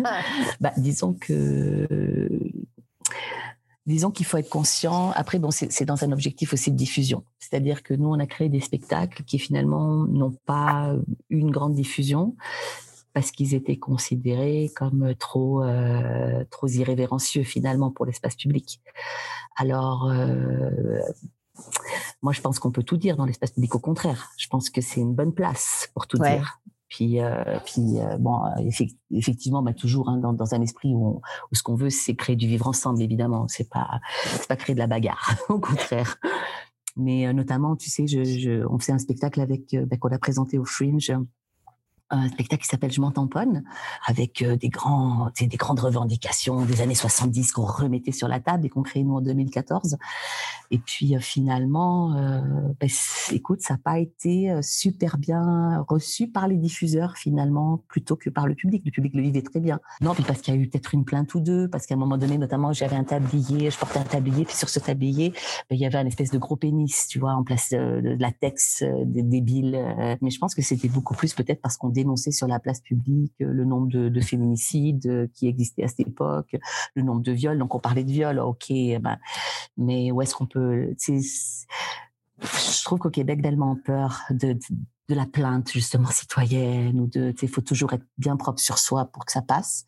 bah, 0.60 0.72
disons 0.76 1.14
que 1.14 1.86
disons 3.90 4.10
qu'il 4.10 4.26
faut 4.26 4.36
être 4.36 4.48
conscient. 4.48 5.10
Après, 5.14 5.38
bon, 5.38 5.50
c'est 5.50 5.84
dans 5.84 6.04
un 6.04 6.12
objectif 6.12 6.52
aussi 6.52 6.70
de 6.70 6.76
diffusion. 6.76 7.24
C'est-à-dire 7.38 7.82
que 7.82 7.94
nous, 7.94 8.08
on 8.08 8.18
a 8.18 8.26
créé 8.26 8.48
des 8.48 8.60
spectacles 8.60 9.22
qui 9.24 9.38
finalement 9.38 10.06
n'ont 10.06 10.34
pas 10.46 10.94
eu 11.28 11.38
une 11.38 11.50
grande 11.50 11.74
diffusion 11.74 12.36
parce 13.12 13.30
qu'ils 13.32 13.54
étaient 13.54 13.76
considérés 13.76 14.70
comme 14.76 15.14
trop 15.16 15.64
euh, 15.64 16.44
trop 16.50 16.68
irrévérencieux 16.68 17.42
finalement 17.42 17.90
pour 17.90 18.06
l'espace 18.06 18.36
public. 18.36 18.80
Alors 19.56 20.08
euh, 20.08 21.00
moi, 22.22 22.32
je 22.32 22.40
pense 22.40 22.58
qu'on 22.58 22.70
peut 22.70 22.82
tout 22.82 22.96
dire 22.96 23.16
dans 23.16 23.26
l'espace 23.26 23.50
public. 23.50 23.74
Au 23.74 23.78
contraire, 23.78 24.30
je 24.36 24.46
pense 24.48 24.70
que 24.70 24.80
c'est 24.80 25.00
une 25.00 25.14
bonne 25.14 25.34
place 25.34 25.90
pour 25.94 26.06
tout 26.06 26.18
dire. 26.18 26.60
Puis, 26.90 27.20
euh, 27.20 27.44
puis 27.64 28.00
euh, 28.00 28.18
bon, 28.18 28.42
effectivement, 29.12 29.62
bah, 29.62 29.72
toujours 29.72 30.08
hein, 30.08 30.18
dans, 30.18 30.32
dans, 30.32 30.54
un 30.54 30.60
esprit 30.60 30.92
où, 30.92 31.22
où 31.50 31.54
ce 31.54 31.62
qu'on 31.62 31.76
veut, 31.76 31.88
c'est 31.88 32.16
créer 32.16 32.34
du 32.34 32.48
vivre 32.48 32.66
ensemble, 32.66 33.00
évidemment. 33.00 33.46
C'est 33.48 33.70
pas, 33.70 34.00
c'est 34.24 34.48
pas 34.48 34.56
créer 34.56 34.74
de 34.74 34.80
la 34.80 34.88
bagarre, 34.88 35.36
au 35.48 35.60
contraire. 35.60 36.18
Mais 36.96 37.28
euh, 37.28 37.32
notamment, 37.32 37.76
tu 37.76 37.88
sais, 37.88 38.08
je, 38.08 38.24
je, 38.24 38.66
on 38.66 38.78
faisait 38.80 38.92
un 38.92 38.98
spectacle 38.98 39.40
avec, 39.40 39.76
bah, 39.86 39.96
qu'on 39.98 40.10
a 40.10 40.18
présenté 40.18 40.58
au 40.58 40.64
Fringe 40.64 41.12
un 42.10 42.28
spectacle 42.28 42.62
qui 42.62 42.68
s'appelle 42.68 42.92
Je 42.92 43.00
m'en 43.00 43.10
tamponne, 43.10 43.64
avec 44.06 44.44
des, 44.44 44.68
grands, 44.68 45.30
des 45.38 45.56
grandes 45.56 45.80
revendications 45.80 46.64
des 46.64 46.80
années 46.80 46.94
70 46.94 47.52
qu'on 47.52 47.64
remettait 47.64 48.12
sur 48.12 48.28
la 48.28 48.40
table 48.40 48.66
et 48.66 48.68
qu'on 48.68 48.82
créait 48.82 49.02
nous 49.02 49.16
en 49.16 49.20
2014. 49.20 49.96
Et 50.70 50.78
puis 50.78 51.14
finalement, 51.20 52.10
ben, 52.80 52.88
écoute, 53.32 53.60
ça 53.60 53.74
n'a 53.74 53.78
pas 53.78 53.98
été 53.98 54.54
super 54.62 55.18
bien 55.18 55.84
reçu 55.88 56.28
par 56.28 56.48
les 56.48 56.56
diffuseurs 56.56 57.16
finalement, 57.16 57.82
plutôt 57.88 58.16
que 58.16 58.30
par 58.30 58.46
le 58.46 58.54
public. 58.54 58.82
Le 58.84 58.90
public 58.90 59.14
le 59.14 59.22
vivait 59.22 59.42
très 59.42 59.60
bien. 59.60 59.80
Non, 60.00 60.14
puis 60.14 60.24
parce 60.24 60.40
qu'il 60.40 60.54
y 60.54 60.56
a 60.56 60.60
eu 60.60 60.68
peut-être 60.68 60.94
une 60.94 61.04
plainte 61.04 61.34
ou 61.34 61.40
deux, 61.40 61.68
parce 61.68 61.86
qu'à 61.86 61.94
un 61.94 61.98
moment 61.98 62.18
donné, 62.18 62.38
notamment, 62.38 62.72
j'avais 62.72 62.96
un 62.96 63.04
tablier, 63.04 63.70
je 63.70 63.78
portais 63.78 63.98
un 63.98 64.04
tablier, 64.04 64.44
puis 64.44 64.56
sur 64.56 64.68
ce 64.68 64.78
tablier, 64.78 65.30
ben, 65.68 65.76
il 65.76 65.80
y 65.80 65.86
avait 65.86 65.98
un 65.98 66.06
espèce 66.06 66.30
de 66.30 66.38
gros 66.38 66.56
pénis, 66.56 67.06
tu 67.08 67.18
vois, 67.18 67.32
en 67.32 67.44
place 67.44 67.70
de, 67.70 68.00
de 68.00 68.16
latex 68.18 68.84
débile. 69.04 70.18
Mais 70.20 70.30
je 70.30 70.38
pense 70.38 70.54
que 70.54 70.62
c'était 70.62 70.88
beaucoup 70.88 71.14
plus 71.14 71.34
peut-être 71.34 71.60
parce 71.60 71.76
qu'on 71.76 71.88
dénoncer 72.02 72.30
sur 72.30 72.46
la 72.46 72.58
place 72.58 72.80
publique 72.80 73.34
euh, 73.40 73.52
le 73.52 73.64
nombre 73.64 73.88
de, 73.88 74.20
féminicides 74.20 75.06
euh, 75.06 75.26
qui 75.34 75.46
existaient 75.46 75.84
à 75.84 75.88
cette 75.88 76.00
époque, 76.00 76.56
le 76.94 77.02
nombre 77.02 77.22
de 77.22 77.32
viols. 77.32 77.58
Donc 77.58 77.74
on 77.74 77.80
parlait 77.80 78.04
de 78.04 78.10
viols, 78.10 78.38
ok, 78.38 78.68
ben, 79.00 79.18
mais 79.76 80.10
où 80.10 80.22
est-ce 80.22 80.34
qu'on 80.34 80.46
peut... 80.46 80.94
Je 82.42 82.84
trouve 82.84 82.98
qu'au 82.98 83.10
Québec, 83.10 83.42
tellement 83.42 83.76
peur 83.76 84.22
de, 84.30 84.54
de, 85.08 85.14
la 85.14 85.26
plainte 85.26 85.70
justement 85.72 86.08
citoyenne 86.10 86.98
ou 87.00 87.06
de, 87.06 87.34
il 87.42 87.48
faut 87.48 87.60
toujours 87.60 87.92
être 87.92 88.04
bien 88.16 88.36
propre 88.36 88.60
sur 88.60 88.78
soi 88.78 89.06
pour 89.06 89.24
que 89.26 89.32
ça 89.32 89.42
passe. 89.42 89.84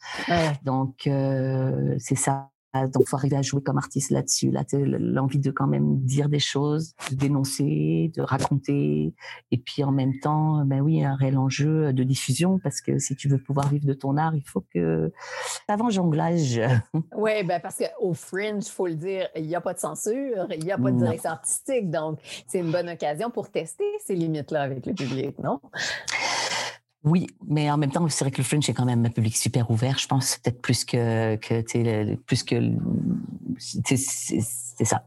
Donc 0.62 1.06
euh, 1.06 1.94
c'est 1.98 2.16
ça 2.16 2.51
donc, 2.74 3.06
faut 3.06 3.16
arriver 3.16 3.36
à 3.36 3.42
jouer 3.42 3.62
comme 3.62 3.78
artiste 3.78 4.10
là-dessus. 4.10 4.50
Là, 4.50 4.64
l'envie 4.72 5.38
de 5.38 5.50
quand 5.50 5.66
même 5.66 5.98
dire 6.00 6.28
des 6.28 6.38
choses, 6.38 6.94
de 7.10 7.16
dénoncer, 7.16 8.10
de 8.16 8.22
raconter, 8.22 9.14
et 9.50 9.58
puis 9.58 9.84
en 9.84 9.92
même 9.92 10.18
temps, 10.20 10.64
ben 10.64 10.80
oui, 10.80 11.04
un 11.04 11.14
réel 11.14 11.36
enjeu 11.36 11.92
de 11.92 12.02
diffusion 12.02 12.58
parce 12.58 12.80
que 12.80 12.98
si 12.98 13.14
tu 13.14 13.28
veux 13.28 13.38
pouvoir 13.38 13.68
vivre 13.68 13.84
de 13.84 13.92
ton 13.92 14.16
art, 14.16 14.34
il 14.34 14.46
faut 14.46 14.64
que 14.72 15.12
avant 15.68 15.90
jonglage. 15.90 16.60
Oui, 17.14 17.44
ben 17.44 17.60
parce 17.60 17.78
qu'au 17.78 18.14
Fringe, 18.14 18.64
faut 18.64 18.86
le 18.86 18.94
dire, 18.94 19.28
il 19.36 19.46
n'y 19.46 19.54
a 19.54 19.60
pas 19.60 19.74
de 19.74 19.78
censure, 19.78 20.46
il 20.50 20.64
n'y 20.64 20.72
a 20.72 20.78
pas 20.78 20.90
de 20.90 20.98
direction 20.98 21.30
artistique, 21.30 21.90
donc 21.90 22.18
c'est 22.46 22.58
une 22.58 22.72
bonne 22.72 22.88
occasion 22.88 23.30
pour 23.30 23.50
tester 23.50 23.84
ces 24.04 24.14
limites-là 24.14 24.62
avec 24.62 24.86
le 24.86 24.94
public, 24.94 25.38
non? 25.38 25.60
Oui, 27.04 27.26
mais 27.48 27.68
en 27.70 27.76
même 27.76 27.90
temps, 27.90 28.08
c'est 28.08 28.24
vrai 28.24 28.30
que 28.30 28.38
le 28.38 28.44
Fringe 28.44 28.68
est 28.68 28.74
quand 28.74 28.84
même 28.84 29.04
un 29.04 29.10
public 29.10 29.36
super 29.36 29.70
ouvert. 29.70 29.98
Je 29.98 30.06
pense 30.06 30.36
peut-être 30.38 30.62
plus 30.62 30.84
que, 30.84 31.34
que 31.36 32.14
plus 32.14 32.44
que 32.44 32.72
c'est 33.58 33.96
ça 34.84 35.04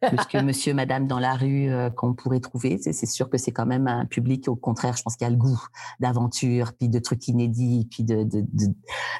plus 0.00 0.16
que 0.26 0.38
monsieur, 0.42 0.74
madame 0.74 1.06
dans 1.06 1.18
la 1.18 1.34
rue 1.34 1.70
euh, 1.70 1.90
qu'on 1.90 2.14
pourrait 2.14 2.40
trouver. 2.40 2.78
C'est 2.78 3.06
sûr 3.06 3.28
que 3.28 3.38
c'est 3.38 3.52
quand 3.52 3.66
même 3.66 3.86
un 3.86 4.06
public, 4.06 4.48
au 4.48 4.56
contraire, 4.56 4.96
je 4.96 5.02
pense 5.02 5.16
qu'il 5.16 5.26
y 5.26 5.28
a 5.28 5.30
le 5.30 5.36
goût 5.36 5.60
d'aventure, 6.00 6.72
puis 6.78 6.88
de 6.88 6.98
trucs 6.98 7.28
inédits, 7.28 7.86
puis 7.90 8.04
de, 8.04 8.24
de, 8.24 8.44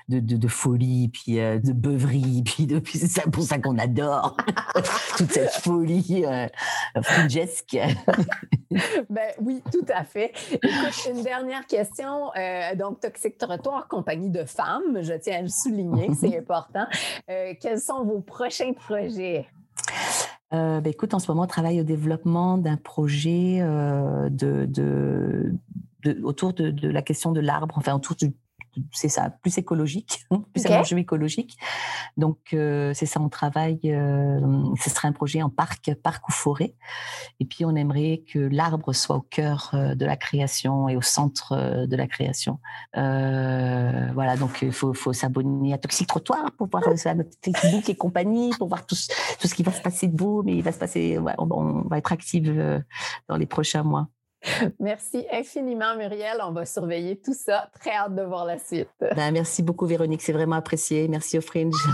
de, 0.09 0.21
de, 0.21 0.37
de 0.37 0.49
folie, 0.49 1.09
puis 1.09 1.39
euh, 1.39 1.59
de 1.59 1.73
beuverie, 1.73 2.43
puis, 2.45 2.67
de, 2.67 2.81
c'est 2.85 3.31
pour 3.31 3.43
ça 3.43 3.59
qu'on 3.59 3.79
adore 3.79 4.37
toute 5.17 5.33
cette 5.33 5.53
folie 5.53 6.25
euh, 6.27 6.47
ben 9.11 9.33
oui, 9.41 9.63
tout 9.73 9.87
à 9.93 10.05
fait. 10.05 10.33
Écoute, 10.53 11.09
une 11.11 11.23
dernière 11.23 11.67
question. 11.67 12.31
donc, 12.77 13.01
Toxic 13.01 13.37
Trottoir, 13.37 13.89
compagnie 13.89 14.31
de 14.31 14.45
femmes, 14.45 15.03
je 15.03 15.13
tiens 15.15 15.39
à 15.39 15.43
le 15.43 15.49
souligner, 15.49 16.11
c'est 16.19 16.39
important. 16.39 16.87
quels 17.27 17.81
sont 17.81 18.05
vos 18.05 18.21
prochains 18.21 18.73
projets? 18.73 19.47
Euh, 20.53 20.81
ben, 20.81 20.91
écoute, 20.91 21.15
en 21.15 21.19
ce 21.19 21.31
moment, 21.31 21.43
on 21.43 21.47
travaille 21.47 21.81
au 21.81 21.85
développement 21.85 22.59
d'un 22.59 22.77
projet 22.77 23.59
euh, 23.61 24.29
de, 24.31 25.53
autour 26.23 26.53
de, 26.53 26.89
la 26.89 27.03
question 27.03 27.33
de 27.33 27.41
l'arbre, 27.41 27.77
enfin 27.79 27.95
autour 27.95 28.17
du, 28.17 28.33
c'est 28.93 29.09
ça, 29.09 29.31
plus 29.31 29.59
écologique, 29.59 30.25
plus 30.53 30.67
un 30.67 30.81
enjeu 30.81 30.99
écologique. 30.99 31.57
Donc, 32.17 32.39
euh, 32.53 32.93
c'est 32.95 33.07
ça, 33.07 33.21
on 33.21 33.29
travaille, 33.29 33.81
euh, 33.85 34.41
ce 34.81 34.91
serait 34.91 35.09
un 35.09 35.13
projet 35.13 35.43
en 35.43 35.51
parc, 35.51 35.95
parc 36.03 36.29
ou 36.29 36.33
forêt. 36.33 36.75
Et 37.41 37.45
puis, 37.45 37.65
on 37.65 37.75
aimerait 37.75 38.23
que 38.27 38.39
l'arbre 38.39 38.93
soit 38.93 39.17
au 39.17 39.21
cœur 39.21 39.71
euh, 39.75 39.95
de 39.95 40.07
la 40.07 40.17
création 40.17 40.89
et 40.89 40.97
au 40.97 41.03
centre 41.03 41.87
de 41.87 41.97
la 41.97 42.07
création. 42.07 42.59
voilà, 42.95 44.37
donc 44.37 44.63
il 44.63 44.73
faut, 44.73 44.95
faut 44.95 45.13
s'abonner 45.13 45.73
à 45.73 45.79
Toxic 45.79 46.07
Trottoir 46.07 46.53
pour 46.53 46.69
voir 46.69 46.83
à 46.87 47.15
notre 47.15 47.31
Facebook 47.43 47.89
et 47.89 47.97
compagnie, 47.97 48.51
pour 48.59 48.69
voir 48.69 48.87
tout, 48.87 48.97
tout 49.41 49.49
ce 49.49 49.55
qui 49.55 49.63
va 49.63 49.73
se 49.73 49.83
passer 49.83 50.09
de 50.09 50.17
beau, 50.17 50.43
mais 50.43 50.57
il 50.57 50.63
va 50.63 50.73
se 50.73 50.79
passer, 50.79 51.19
on, 51.19 51.49
on 51.51 51.89
va 51.89 51.99
être 51.99 52.13
active 52.13 52.83
dans 53.29 53.37
les 53.37 53.47
prochains 53.47 53.83
mois. 53.83 54.09
Merci 54.81 55.27
infiniment, 55.33 55.97
Muriel. 55.97 56.39
On 56.43 56.53
va 56.53 56.65
surveiller 56.65 57.17
tout 57.17 57.35
ça. 57.35 57.71
Très 57.79 57.93
hâte 57.93 58.15
de 58.15 58.23
voir 58.23 58.45
la 58.45 58.59
suite. 58.59 58.89
Ben, 59.01 59.33
merci 59.33 59.63
beaucoup, 59.63 59.87
Véronique. 59.87 60.23
C'est 60.23 60.33
vraiment 60.33 60.57
apprécié. 60.57 61.09
Merci 61.09 61.39
au 61.39 61.43
Fringe. 61.43 61.75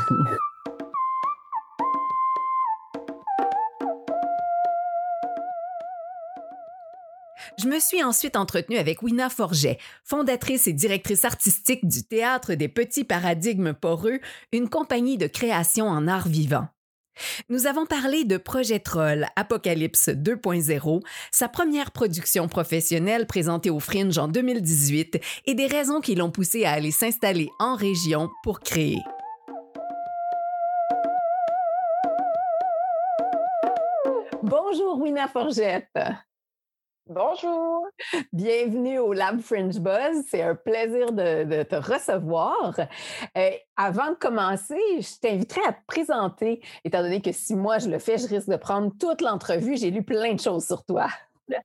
Je 7.58 7.68
me 7.68 7.80
suis 7.80 8.04
ensuite 8.04 8.36
entretenue 8.36 8.76
avec 8.76 9.02
Wina 9.02 9.30
Forget, 9.30 9.78
fondatrice 10.04 10.66
et 10.66 10.74
directrice 10.74 11.24
artistique 11.24 11.88
du 11.88 12.02
Théâtre 12.02 12.52
des 12.52 12.68
Petits 12.68 13.04
Paradigmes 13.04 13.72
Poreux, 13.72 14.20
une 14.52 14.68
compagnie 14.68 15.16
de 15.16 15.26
création 15.26 15.88
en 15.88 16.06
art 16.06 16.28
vivant. 16.28 16.68
Nous 17.48 17.66
avons 17.66 17.86
parlé 17.86 18.24
de 18.24 18.36
Projet 18.36 18.78
Troll 18.78 19.26
Apocalypse 19.36 20.08
2.0, 20.08 21.02
sa 21.30 21.48
première 21.48 21.90
production 21.90 22.48
professionnelle 22.48 23.26
présentée 23.26 23.70
au 23.70 23.80
Fringe 23.80 24.18
en 24.18 24.28
2018 24.28 25.20
et 25.46 25.54
des 25.54 25.66
raisons 25.66 26.00
qui 26.00 26.14
l'ont 26.14 26.30
poussé 26.30 26.64
à 26.64 26.72
aller 26.72 26.90
s'installer 26.90 27.48
en 27.58 27.74
région 27.74 28.28
pour 28.42 28.60
créer. 28.60 28.98
Bonjour 34.42 35.00
Wina 35.00 35.28
Forgette. 35.28 35.98
Bonjour. 37.08 37.86
Bienvenue 38.32 38.98
au 38.98 39.12
Lab 39.12 39.40
Fringe 39.40 39.78
Buzz. 39.78 40.24
C'est 40.28 40.42
un 40.42 40.56
plaisir 40.56 41.12
de, 41.12 41.62
te 41.62 41.76
recevoir. 41.76 42.74
Euh, 43.36 43.50
avant 43.76 44.10
de 44.10 44.16
commencer, 44.16 44.80
je 44.98 45.20
t'inviterai 45.20 45.60
à 45.68 45.72
te 45.72 45.86
présenter, 45.86 46.60
étant 46.84 47.02
donné 47.02 47.22
que 47.22 47.30
si 47.30 47.54
moi 47.54 47.78
je 47.78 47.88
le 47.88 48.00
fais, 48.00 48.18
je 48.18 48.26
risque 48.26 48.48
de 48.48 48.56
prendre 48.56 48.90
toute 48.98 49.20
l'entrevue. 49.20 49.76
J'ai 49.76 49.92
lu 49.92 50.02
plein 50.02 50.34
de 50.34 50.40
choses 50.40 50.66
sur 50.66 50.84
toi. 50.84 51.06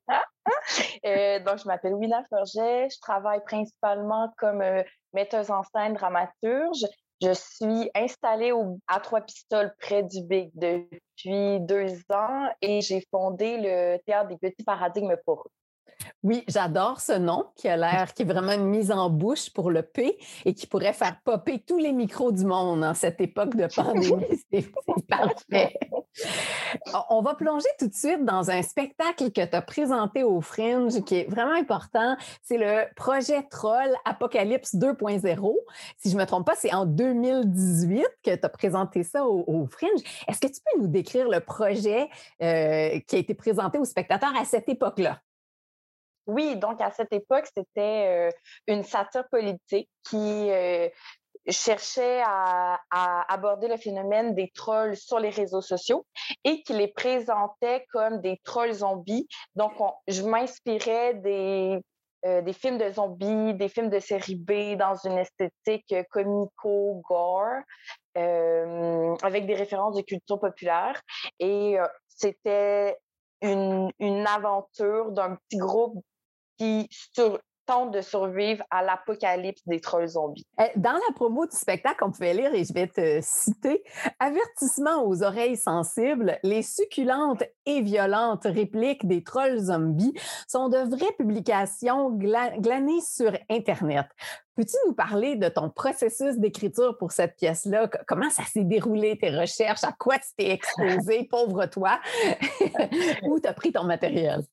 Euh, 1.06 1.40
donc, 1.40 1.60
je 1.60 1.66
m'appelle 1.66 1.94
Wina 1.94 2.24
Forget. 2.30 2.90
Je 2.90 3.00
travaille 3.00 3.44
principalement 3.44 4.34
comme 4.38 4.62
euh, 4.62 4.84
metteuse 5.14 5.52
en 5.52 5.62
scène 5.64 5.94
dramaturge. 5.94 6.84
Je 7.22 7.34
suis 7.34 7.92
installée 7.94 8.52
à 8.88 9.00
Trois-Pistoles 9.00 9.76
près 9.80 10.02
du 10.02 10.24
Big 10.24 10.50
depuis 10.56 11.60
deux 11.60 11.94
ans 12.12 12.50
et 12.62 12.82
j'ai 12.82 13.06
fondé 13.12 13.58
le 13.58 13.98
Théâtre 14.06 14.30
des 14.30 14.38
Petits 14.38 14.64
Paradigmes 14.64 15.16
pour 15.24 15.44
eux. 15.46 15.61
Oui, 16.24 16.44
j'adore 16.48 17.02
ce 17.02 17.14
nom 17.14 17.46
qui 17.56 17.68
a 17.68 17.78
l'air, 17.78 18.14
qui 18.14 18.22
est 18.22 18.26
vraiment 18.26 18.54
une 18.54 18.66
mise 18.66 18.92
en 18.92 19.10
bouche 19.10 19.50
pour 19.50 19.72
le 19.72 19.82
P 19.82 20.18
et 20.46 20.54
qui 20.54 20.68
pourrait 20.68 20.94
faire 20.94 21.18
popper 21.24 21.60
tous 21.60 21.78
les 21.78 21.92
micros 21.92 22.32
du 22.32 22.46
monde 22.46 22.84
en 22.84 22.94
cette 22.94 23.20
époque 23.22 23.56
de 23.56 23.68
pandémie. 23.68 24.26
C'est 24.52 24.72
parfait. 25.08 25.78
On 27.10 27.22
va 27.22 27.36
plonger 27.36 27.68
tout 27.80 27.88
de 27.88 27.94
suite 27.94 28.26
dans 28.26 28.52
un 28.52 28.62
spectacle 28.62 29.32
que 29.32 29.46
tu 29.46 29.56
as 29.56 29.62
présenté 29.62 30.24
au 30.24 30.42
Fringe 30.42 31.02
qui 31.04 31.16
est 31.16 31.30
vraiment 31.30 31.54
important. 31.54 32.16
C'est 32.44 32.58
le 32.58 32.84
projet 32.96 33.44
Troll 33.50 33.94
Apocalypse 34.06 34.76
2.0. 34.76 35.56
Si 35.98 36.10
je 36.10 36.16
ne 36.16 36.22
me 36.22 36.26
trompe 36.26 36.46
pas, 36.46 36.56
c'est 36.56 36.74
en 36.74 36.86
2018 36.86 38.06
que 38.24 38.36
tu 38.36 38.46
as 38.46 38.50
présenté 38.50 39.04
ça 39.04 39.26
au, 39.26 39.66
Fringe. 39.68 40.02
Est-ce 40.28 40.40
que 40.40 40.48
tu 40.48 40.60
peux 40.62 40.82
nous 40.82 40.88
décrire 40.88 41.30
le 41.30 41.40
projet 41.40 42.10
euh, 42.42 43.00
qui 43.08 43.16
a 43.16 43.20
été 43.20 43.34
présenté 43.34 43.78
aux 43.78 43.86
spectateurs 43.86 44.34
à 44.40 44.46
cette 44.46 44.68
époque-là? 44.70 45.20
Oui, 46.28 46.56
donc 46.56 46.82
à 46.82 46.92
cette 46.92 47.14
époque, 47.14 47.48
c'était 47.56 48.30
euh, 48.30 48.32
une 48.68 48.84
satire 48.84 49.28
politique 49.30 49.90
qui 50.08 50.52
euh, 50.52 50.88
cherchait 51.50 52.22
à, 52.24 52.80
aborder 53.28 53.68
le 53.68 53.78
phénomène 53.78 54.36
des 54.36 54.52
trolls 54.54 54.96
sur 54.96 55.20
les 55.20 55.30
réseaux 55.30 55.62
sociaux 55.62 56.06
et 56.44 56.62
qui 56.62 56.74
les 56.74 56.90
présentait 56.90 57.86
comme 57.92 58.22
des 58.22 58.40
trolls 58.44 58.74
zombies. 58.74 59.28
Donc, 59.56 59.74
je 60.08 60.22
m'inspirais 60.22 61.16
des, 61.16 61.80
euh, 62.26 62.42
des 62.44 62.54
films 62.54 62.78
de 62.78 62.92
zombies, 62.92 63.56
des 63.56 63.70
films 63.70 63.90
de 63.90 64.00
série 64.00 64.36
B 64.36 64.78
dans 64.78 64.96
une 64.96 65.18
esthétique 65.18 65.96
comico-gore. 66.12 67.62
avec 69.24 69.48
des 69.48 69.56
références 69.56 69.96
de 69.96 70.02
culture 70.02 70.40
populaire. 70.40 71.02
Et 71.40 71.78
c'était 72.08 72.98
une 73.42 74.28
aventure 74.28 75.12
d'un 75.12 75.36
petit 75.36 75.58
groupe 75.58 76.04
qui, 76.62 76.88
sur, 76.92 77.40
tente 77.66 77.92
de 77.92 78.02
survivre 78.02 78.64
à 78.70 78.84
l'apocalypse 78.84 79.62
des 79.66 79.80
trolls 79.80 80.10
zombies. 80.10 80.46
Eh, 80.60 80.78
dans 80.78 80.94
la 80.94 81.14
promo 81.16 81.46
du 81.48 81.56
spectacle, 81.58 82.04
on 82.04 82.12
pouvait 82.12 82.34
lire, 82.34 82.54
et 82.54 82.64
je 82.64 82.74
vais 82.74 82.88
te 82.88 83.20
citer, 83.22 83.84
avertissement 84.20 85.04
aux 85.06 85.24
oreilles 85.24 85.58
sensibles, 85.58 86.38
les 86.44 86.62
succulentes 86.62 87.44
et 87.66 87.82
violentes 87.82 88.44
répliques 88.46 89.08
des 89.08 89.24
trolls 89.24 89.58
zombies 89.58 90.14
sont 90.48 90.70
de 90.70 90.78
vraies 90.78 91.16
publications 91.18 92.12
glanées 92.12 93.02
sur 93.02 93.32
Internet. 93.50 94.06
Peux-tu 94.56 94.76
nous 94.86 94.94
parler 94.94 95.36
de 95.36 95.48
ton 95.48 95.70
processus 95.70 96.38
d'écriture 96.38 96.98
pour 97.00 97.12
cette 97.12 97.38
pièce-là? 97.38 97.90
Comment 98.08 98.30
ça 98.30 98.44
s'est 98.44 98.66
déroulé, 98.66 99.18
tes 99.18 99.30
recherches? 99.30 99.84
À 99.84 99.94
quoi 99.94 100.20
tu 100.20 100.28
t'es 100.38 100.52
exposé, 100.52 101.24
pauvre 101.24 101.66
toi? 101.66 102.00
Où 103.24 103.40
tu 103.40 103.48
as 103.48 103.54
pris 103.54 103.72
ton 103.72 103.86
matériel? 103.86 104.44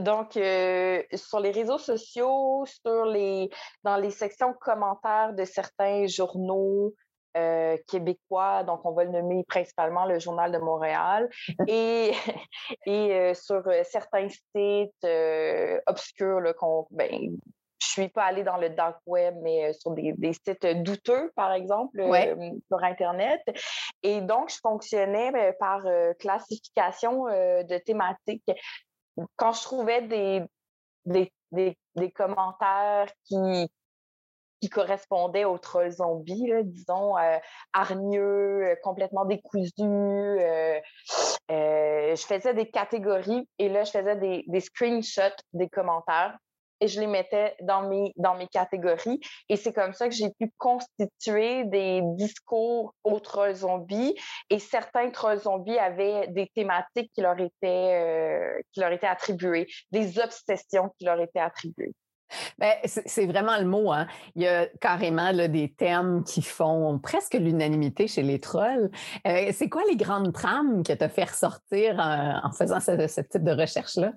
Donc, 0.00 0.36
euh, 0.36 1.02
sur 1.14 1.40
les 1.40 1.50
réseaux 1.50 1.78
sociaux, 1.78 2.64
sur 2.66 3.04
les, 3.06 3.50
dans 3.82 3.96
les 3.96 4.10
sections 4.10 4.52
commentaires 4.52 5.32
de 5.34 5.44
certains 5.44 6.06
journaux 6.06 6.94
euh, 7.36 7.76
québécois, 7.86 8.64
donc 8.64 8.80
on 8.84 8.92
va 8.92 9.04
le 9.04 9.10
nommer 9.10 9.44
principalement 9.44 10.06
le 10.06 10.18
Journal 10.18 10.50
de 10.52 10.58
Montréal, 10.58 11.28
et, 11.68 12.12
et 12.86 13.12
euh, 13.12 13.34
sur 13.34 13.62
certains 13.84 14.28
sites 14.28 15.06
obscurs, 15.86 16.54
qu'on, 16.56 16.86
ben, 16.90 17.36
je 17.80 17.86
suis 17.86 18.08
pas 18.08 18.24
allée 18.24 18.42
dans 18.42 18.56
le 18.56 18.70
dark 18.70 18.98
web, 19.06 19.36
mais 19.42 19.72
sur 19.72 19.92
des, 19.92 20.14
sites 20.32 20.66
douteux, 20.82 21.32
par 21.36 21.52
exemple, 21.52 22.02
sur 22.02 22.82
Internet. 22.82 23.40
Et 24.02 24.20
donc, 24.20 24.50
je 24.50 24.58
fonctionnais 24.60 25.30
ben, 25.30 25.54
par 25.60 25.82
classification 26.18 27.24
de 27.26 27.78
thématiques 27.78 28.50
quand 29.36 29.52
je 29.52 29.62
trouvais 29.62 30.02
des, 30.02 30.42
des, 31.04 31.32
des, 31.52 32.10
commentaires 32.12 33.08
qui, 33.24 33.70
qui 34.60 34.68
correspondaient 34.68 35.44
aux 35.44 35.58
trolls 35.58 35.92
zombies, 35.92 36.52
disons, 36.64 37.16
euh, 37.16 37.38
hargneux, 37.72 38.70
euh, 38.70 38.76
complètement 38.82 39.24
décousus. 39.24 39.70
Euh, 39.80 40.80
je 41.50 42.24
faisais 42.26 42.54
des 42.54 42.70
catégories 42.70 43.48
et 43.58 43.68
là, 43.68 43.84
je 43.84 43.90
faisais 43.90 44.16
des, 44.16 44.44
des 44.46 44.60
screenshots 44.60 45.42
des 45.52 45.68
commentaires 45.68 46.36
et 46.80 46.88
je 46.88 47.00
les 47.00 47.06
mettais 47.06 47.54
dans 47.62 47.88
mes, 47.88 48.12
dans 48.16 48.36
mes 48.36 48.46
catégories. 48.46 49.20
Et 49.48 49.56
c'est 49.56 49.72
comme 49.72 49.92
ça 49.92 50.08
que 50.08 50.14
j'ai 50.14 50.30
pu 50.30 50.50
constituer 50.58 51.64
des 51.64 52.00
discours 52.16 52.94
aux 53.04 53.20
trolls 53.20 53.56
zombies. 53.56 54.14
Et 54.50 54.58
certains 54.58 55.10
trolls 55.10 55.40
zombies 55.40 55.78
avaient 55.78 56.28
des 56.28 56.48
thématiques 56.54 57.10
qui 57.14 57.20
leur 57.20 57.38
étaient, 57.38 57.52
euh, 57.64 58.60
qui 58.72 58.80
leur 58.80 58.92
étaient 58.92 59.06
attribuées, 59.06 59.66
des 59.90 60.18
obsessions 60.18 60.90
qui 60.98 61.04
leur 61.04 61.20
étaient 61.20 61.40
attribuées. 61.40 61.94
Ben, 62.58 62.74
c'est 62.84 63.26
vraiment 63.26 63.56
le 63.58 63.64
mot. 63.64 63.92
Hein. 63.92 64.06
Il 64.34 64.42
y 64.42 64.46
a 64.46 64.66
carrément 64.80 65.32
là, 65.32 65.48
des 65.48 65.72
thèmes 65.72 66.24
qui 66.24 66.42
font 66.42 66.98
presque 66.98 67.34
l'unanimité 67.34 68.06
chez 68.06 68.22
les 68.22 68.38
trolls. 68.38 68.90
Euh, 69.26 69.50
c'est 69.52 69.68
quoi 69.68 69.82
les 69.88 69.96
grandes 69.96 70.32
trames 70.32 70.82
que 70.82 70.92
tu 70.92 71.02
as 71.02 71.08
fait 71.08 71.24
ressortir 71.24 71.96
en, 71.98 72.52
faisant 72.52 72.80
ce 72.80 73.20
type 73.20 73.44
de 73.44 73.52
recherche-là? 73.52 74.12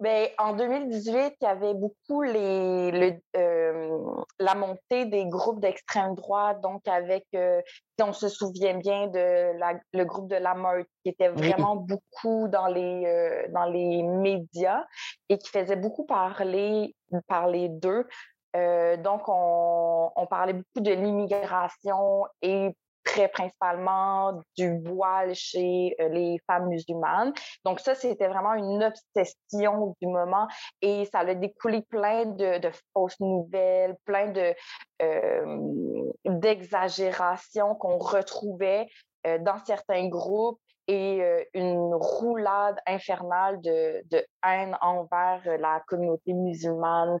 Bien, 0.00 0.28
en 0.38 0.54
2018, 0.54 1.34
il 1.40 1.44
y 1.44 1.46
avait 1.46 1.74
beaucoup 1.74 2.22
les, 2.22 2.90
le, 2.90 3.20
euh, 3.36 3.98
la 4.38 4.54
montée 4.54 5.04
des 5.04 5.26
groupes 5.26 5.60
d'extrême 5.60 6.14
droite, 6.14 6.62
donc 6.62 6.88
avec, 6.88 7.26
euh, 7.34 7.60
si 7.98 8.02
on 8.02 8.14
se 8.14 8.30
souvient 8.30 8.78
bien 8.78 9.08
de 9.08 9.58
la, 9.58 9.74
le 9.92 10.04
groupe 10.06 10.28
de 10.28 10.36
la 10.36 10.54
Meute, 10.54 10.88
qui 11.02 11.10
était 11.10 11.28
vraiment 11.28 11.76
beaucoup 11.76 12.48
dans 12.48 12.66
les, 12.66 13.04
euh, 13.04 13.52
dans 13.52 13.66
les 13.66 14.02
médias 14.02 14.86
et 15.28 15.36
qui 15.36 15.50
faisait 15.50 15.76
beaucoup 15.76 16.06
parler, 16.06 16.96
parler 17.28 17.68
d'eux. 17.68 18.08
donc, 18.54 19.28
on, 19.28 20.10
on 20.16 20.26
parlait 20.26 20.54
beaucoup 20.54 20.80
de 20.80 20.92
l'immigration 20.92 22.24
et 22.40 22.74
très 23.10 23.28
principalement 23.28 24.40
du 24.56 24.78
voile 24.84 25.34
chez 25.34 25.96
euh, 26.00 26.08
les 26.08 26.38
femmes 26.46 26.68
musulmanes. 26.68 27.32
Donc 27.64 27.80
ça, 27.80 27.94
c'était 27.96 28.28
vraiment 28.28 28.54
une 28.54 28.84
obsession 28.84 29.96
du 30.00 30.06
moment 30.06 30.46
et 30.80 31.04
ça 31.06 31.20
a 31.20 31.34
découlé 31.34 31.82
plein 31.82 32.26
de, 32.26 32.60
fausses 32.92 33.18
nouvelles, 33.18 33.96
plein 34.04 34.28
de 34.28 34.54
euh, 35.02 36.10
d'exagérations 36.24 37.74
qu'on 37.74 37.98
retrouvait 37.98 38.86
euh, 39.26 39.38
dans 39.38 39.58
certains 39.64 40.08
groupes 40.08 40.60
et 40.86 41.20
une 41.54 41.94
roulade 41.94 42.76
infernale 42.84 43.60
de, 43.60 44.02
de, 44.10 44.26
haine 44.44 44.76
envers 44.80 45.40
la 45.60 45.80
communauté 45.86 46.32
musulmane 46.32 47.16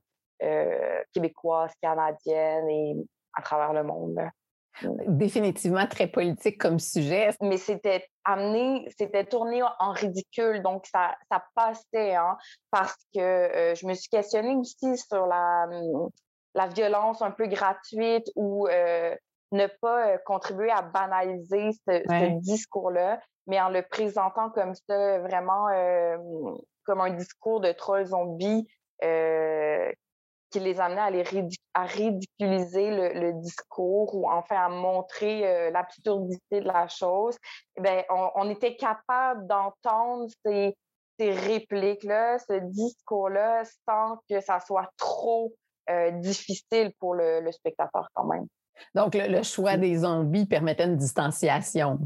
québécoise, 1.12 1.70
canadienne 1.80 2.68
et 2.68 2.96
à 3.34 3.42
travers 3.42 3.72
le 3.72 3.84
monde 3.84 4.18
définitivement 5.06 5.86
très 5.86 6.06
politique 6.06 6.58
comme 6.58 6.78
sujet. 6.78 7.30
Mais 7.40 7.56
c'était 7.56 8.06
amené, 8.24 8.86
c'était 8.96 9.24
tourné 9.24 9.62
en 9.62 9.92
ridicule, 9.92 10.62
donc 10.62 10.86
ça, 10.86 11.14
ça 11.30 11.42
passait, 11.54 12.14
hein, 12.14 12.36
parce 12.70 12.96
que 13.14 13.20
euh, 13.20 13.74
je 13.74 13.86
me 13.86 13.94
suis 13.94 14.08
questionnée 14.08 14.56
aussi 14.56 14.96
sur 14.96 15.26
la, 15.26 15.66
hum, 15.70 16.10
la 16.54 16.66
violence 16.68 17.22
un 17.22 17.30
peu 17.30 17.46
gratuite 17.46 18.30
ou 18.36 18.66
euh, 18.68 19.14
ne 19.52 19.66
pas 19.80 20.08
euh, 20.08 20.18
contribuer 20.24 20.70
à 20.70 20.82
banaliser 20.82 21.70
ce, 21.86 22.38
discours-là, 22.40 23.20
mais 23.46 23.60
en 23.60 23.70
le 23.70 23.82
présentant 23.82 24.50
comme 24.50 24.74
ça, 24.74 25.18
vraiment 25.20 25.66
comme 26.84 27.00
un 27.00 27.10
discours 27.10 27.60
de 27.60 27.72
troll 27.72 28.04
zombie 28.06 28.66
qui 30.50 30.60
les 30.60 30.80
amenait 30.80 31.00
à, 31.00 31.10
les 31.10 31.24
à 31.74 31.84
ridiculiser 31.84 32.90
le, 32.90 33.32
discours 33.40 34.14
ou 34.14 34.28
enfin 34.28 34.56
à 34.56 34.68
montrer 34.68 35.46
euh, 35.46 35.70
l'absurdité 35.70 36.60
de 36.60 36.66
la 36.66 36.88
chose, 36.88 37.36
eh 37.76 37.80
bien, 37.80 38.02
on, 38.08 38.50
était 38.50 38.76
capable 38.76 39.46
d'entendre 39.46 40.28
ces, 40.44 40.76
ces 41.18 41.30
répliques-là, 41.30 42.38
ce 42.38 42.58
discours-là, 42.58 43.62
sans 43.88 44.18
que 44.28 44.40
ça 44.40 44.60
soit 44.60 44.90
trop 44.96 45.52
euh, 45.88 46.10
difficile 46.12 46.92
pour 46.98 47.14
le, 47.14 47.40
le, 47.40 47.52
spectateur 47.52 48.08
quand 48.14 48.24
même. 48.24 48.46
Donc, 48.94 49.14
le, 49.14 49.42
choix 49.42 49.76
des 49.76 49.98
zombies 49.98 50.46
permettait 50.46 50.84
une 50.84 50.96
distanciation. 50.96 51.98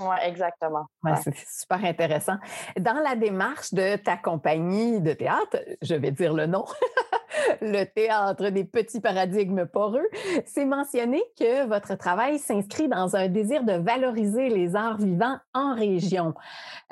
Oui, 0.00 0.16
exactement. 0.24 0.86
C'est 1.22 1.36
super 1.46 1.84
intéressant. 1.84 2.36
Dans 2.78 3.00
la 3.04 3.16
démarche 3.16 3.74
de 3.74 3.96
ta 3.96 4.16
compagnie 4.16 5.00
de 5.00 5.12
théâtre, 5.12 5.58
je 5.82 5.94
vais 5.94 6.10
dire 6.10 6.32
le 6.32 6.46
nom, 6.46 6.64
le 7.60 7.84
théâtre 7.84 8.48
des 8.48 8.64
petits 8.64 9.00
paradigmes 9.00 9.66
poreux, 9.66 10.08
c'est 10.46 10.64
mentionné 10.64 11.22
que 11.38 11.66
votre 11.66 11.96
travail 11.96 12.38
s'inscrit 12.38 12.88
dans 12.88 13.14
un 13.14 13.28
désir 13.28 13.62
de 13.62 13.74
valoriser 13.74 14.48
les 14.48 14.74
arts 14.74 14.96
vivants 14.96 15.38
en 15.52 15.74
région, 15.74 16.32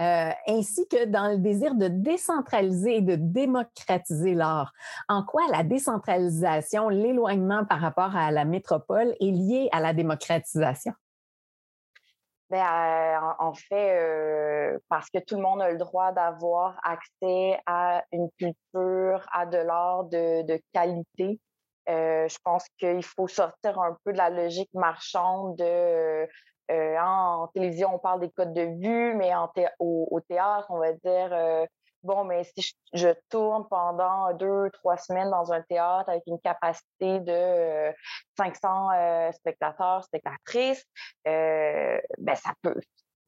euh, 0.01 0.31
ainsi 0.47 0.87
que 0.89 1.07
dans 1.07 1.29
le 1.31 1.39
désir 1.39 1.75
de 1.75 1.89
décentraliser 1.89 2.97
et 2.97 3.03
de 3.03 3.17
démocratiser 3.17 4.35
l'art. 4.35 4.75
En 5.09 5.23
quoi 5.23 5.43
la 5.51 5.63
décentralisation, 5.63 6.91
l'éloignement 6.91 7.65
par 7.65 7.81
rapport 7.81 8.15
à 8.15 8.31
la 8.31 8.45
métropole 8.45 9.15
est 9.19 9.31
lié 9.31 9.71
à 9.73 9.81
la 9.81 9.95
démocratisation? 9.95 10.93
Ben, 12.51 12.65
euh, 12.65 13.19
en 13.41 13.53
fait, 13.53 13.99
euh, 14.01 14.79
parce 14.89 15.11
que 15.11 15.19
tout 15.19 15.37
le 15.37 15.43
monde 15.43 15.61
a 15.61 15.71
le 15.71 15.77
droit 15.77 16.13
d'avoir 16.13 16.81
accès 16.83 17.61
à 17.67 18.05
une 18.11 18.31
culture, 18.39 19.27
à 19.33 19.45
de 19.45 19.59
l'art 19.59 20.05
de, 20.05 20.43
de 20.43 20.59
qualité. 20.73 21.41
Euh, 21.91 22.27
je 22.27 22.39
pense 22.43 22.67
qu'il 22.79 23.05
faut 23.05 23.29
sortir 23.29 23.79
un 23.79 23.97
peu 24.03 24.13
de 24.13 24.19
la 24.19 24.31
logique 24.31 24.73
marchande 24.73 25.57
de 25.57 26.27
en 26.71 27.49
télévision, 27.55 27.95
on 27.95 27.99
parle 27.99 28.21
des 28.21 28.31
codes 28.31 28.53
de 28.53 28.63
vue, 28.63 29.15
mais 29.15 29.35
en 29.35 29.51
au, 29.79 30.07
au, 30.11 30.21
théâtre, 30.21 30.67
on 30.69 30.79
va 30.79 30.93
dire 30.93 31.67
bon, 32.03 32.25
mais 32.25 32.45
si 32.45 32.75
je, 32.93 33.09
tourne 33.29 33.67
pendant 33.69 34.33
deux, 34.35 34.71
trois 34.71 34.97
semaines 34.97 35.31
dans 35.31 35.53
un 35.53 35.63
théâtre 35.63 36.09
avec 36.09 36.23
une 36.27 36.41
capacité 36.41 37.21
de 37.21 37.93
500 38.37 38.91
euh, 38.91 38.95
euh, 38.95 39.33
spectateurs, 39.33 40.05
spectatrices, 40.05 40.85
euh, 41.27 42.01
ben 42.19 42.35
ça 42.35 42.51
peut. 42.63 42.81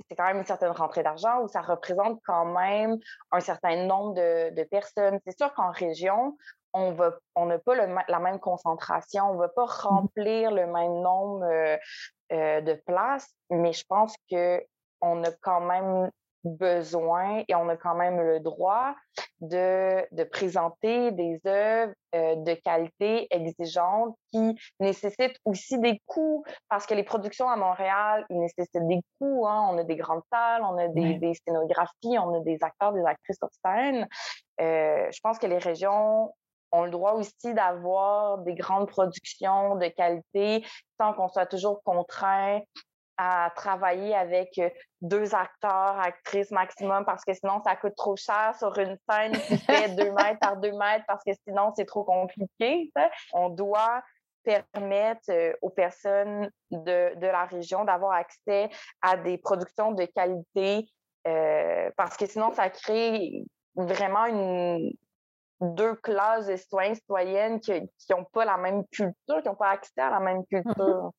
C'est 0.08 0.16
quand 0.16 0.24
même 0.24 0.38
une 0.38 0.46
certaine 0.46 0.72
rentrée 0.72 1.02
d'argent 1.02 1.40
où 1.42 1.48
ça 1.48 1.60
représente 1.60 2.20
quand 2.24 2.46
même 2.46 2.98
un 3.30 3.40
certain 3.40 3.84
nombre 3.84 4.14
de, 4.14 4.64
personnes. 4.64 5.20
C'est 5.26 5.36
sûr 5.36 5.52
qu'en 5.54 5.70
région, 5.70 6.36
on 6.72 6.92
va, 6.92 7.12
on 7.36 7.46
n'a 7.46 7.58
pas 7.58 7.74
la 7.74 8.18
même 8.18 8.40
concentration, 8.40 9.30
on 9.30 9.34
ne 9.34 9.38
va 9.38 9.48
pas 9.48 9.66
mmh 9.66 9.88
remplir 9.88 10.50
le 10.50 10.66
même 10.66 11.00
nombre 11.00 11.46
de 12.30 12.74
places, 12.86 13.28
mais 13.50 13.72
je 13.72 13.84
pense 13.86 14.14
que 14.30 14.64
on 15.00 15.22
a 15.24 15.30
quand 15.42 15.60
même 15.60 16.10
besoin 16.44 17.42
et 17.48 17.54
on 17.54 17.68
a 17.68 17.76
quand 17.76 17.94
même 17.94 18.20
le 18.20 18.40
droit 18.40 18.94
de, 19.40 20.04
de 20.12 20.24
présenter 20.24 21.12
des 21.12 21.40
œuvres 21.46 21.92
euh, 22.14 22.36
de 22.36 22.54
qualité 22.54 23.26
exigeante 23.30 24.16
qui 24.32 24.56
nécessitent 24.80 25.38
aussi 25.44 25.78
des 25.78 26.00
coûts 26.06 26.44
parce 26.68 26.86
que 26.86 26.94
les 26.94 27.02
productions 27.02 27.48
à 27.48 27.56
Montréal, 27.56 28.24
ils 28.30 28.38
nécessitent 28.38 28.86
des 28.86 29.00
coûts. 29.18 29.46
Hein. 29.46 29.68
On 29.70 29.78
a 29.78 29.84
des 29.84 29.96
grandes 29.96 30.22
salles, 30.32 30.62
on 30.62 30.76
a 30.78 30.88
des, 30.88 31.14
des, 31.14 31.34
scénographies, 31.34 32.18
on 32.18 32.34
a 32.34 32.40
des 32.40 32.58
acteurs, 32.62 32.92
des 32.92 33.04
actrices 33.04 33.38
sur 33.38 33.48
scène. 33.64 34.06
Euh, 34.60 35.10
je 35.10 35.20
pense 35.22 35.38
que 35.38 35.46
les 35.46 35.58
régions 35.58 36.32
ont 36.72 36.84
le 36.84 36.90
droit 36.90 37.12
aussi 37.12 37.54
d'avoir 37.54 38.38
des 38.38 38.54
grandes 38.54 38.88
productions 38.88 39.76
de 39.76 39.88
qualité 39.88 40.64
sans 41.00 41.12
qu'on 41.14 41.28
soit 41.28 41.46
toujours 41.46 41.82
contraint 41.82 42.60
à 43.22 43.50
travailler 43.54 44.14
avec 44.14 44.58
euh, 44.58 44.70
deux 45.02 45.34
acteurs, 45.34 46.00
actrices 46.00 46.50
maximum, 46.50 47.04
parce 47.04 47.22
que 47.22 47.34
sinon, 47.34 47.60
ça 47.62 47.76
coûte 47.76 47.94
trop 47.94 48.16
cher 48.16 48.54
sur 48.58 48.76
une 48.78 48.96
scène 49.08 49.32
qui 49.32 49.58
fait 49.66 49.94
deux 49.94 50.10
mètres 50.12 50.38
par 50.40 50.56
deux 50.56 50.72
mètres, 50.72 51.04
parce 51.06 51.22
que 51.22 51.32
sinon, 51.46 51.70
c'est 51.76 51.84
trop 51.84 52.02
compliqué. 52.02 52.90
On 53.34 53.50
doit 53.50 54.02
permettre 54.42 55.30
euh, 55.30 55.52
aux 55.60 55.68
personnes 55.68 56.50
de, 56.70 57.14
de 57.14 57.26
la 57.26 57.44
région 57.44 57.84
d'avoir 57.84 58.12
accès 58.12 58.70
à 59.02 59.18
des 59.18 59.36
productions 59.36 59.92
de 59.92 60.06
qualité, 60.06 60.88
euh, 61.26 61.90
parce 61.98 62.16
que 62.16 62.24
sinon, 62.24 62.54
ça 62.54 62.70
crée 62.70 63.44
vraiment 63.76 64.24
une, 64.24 64.94
deux 65.60 65.94
classes 65.96 66.46
de 66.46 66.56
citoyens, 66.56 66.94
citoyennes 66.94 67.60
qui 67.60 67.82
n'ont 68.10 68.24
pas 68.32 68.46
la 68.46 68.56
même 68.56 68.86
culture, 68.86 69.42
qui 69.42 69.48
n'ont 69.48 69.56
pas 69.56 69.72
accès 69.72 70.00
à 70.00 70.08
la 70.08 70.20
même 70.20 70.40
mm-hmm. 70.50 70.62
culture. 70.62 71.10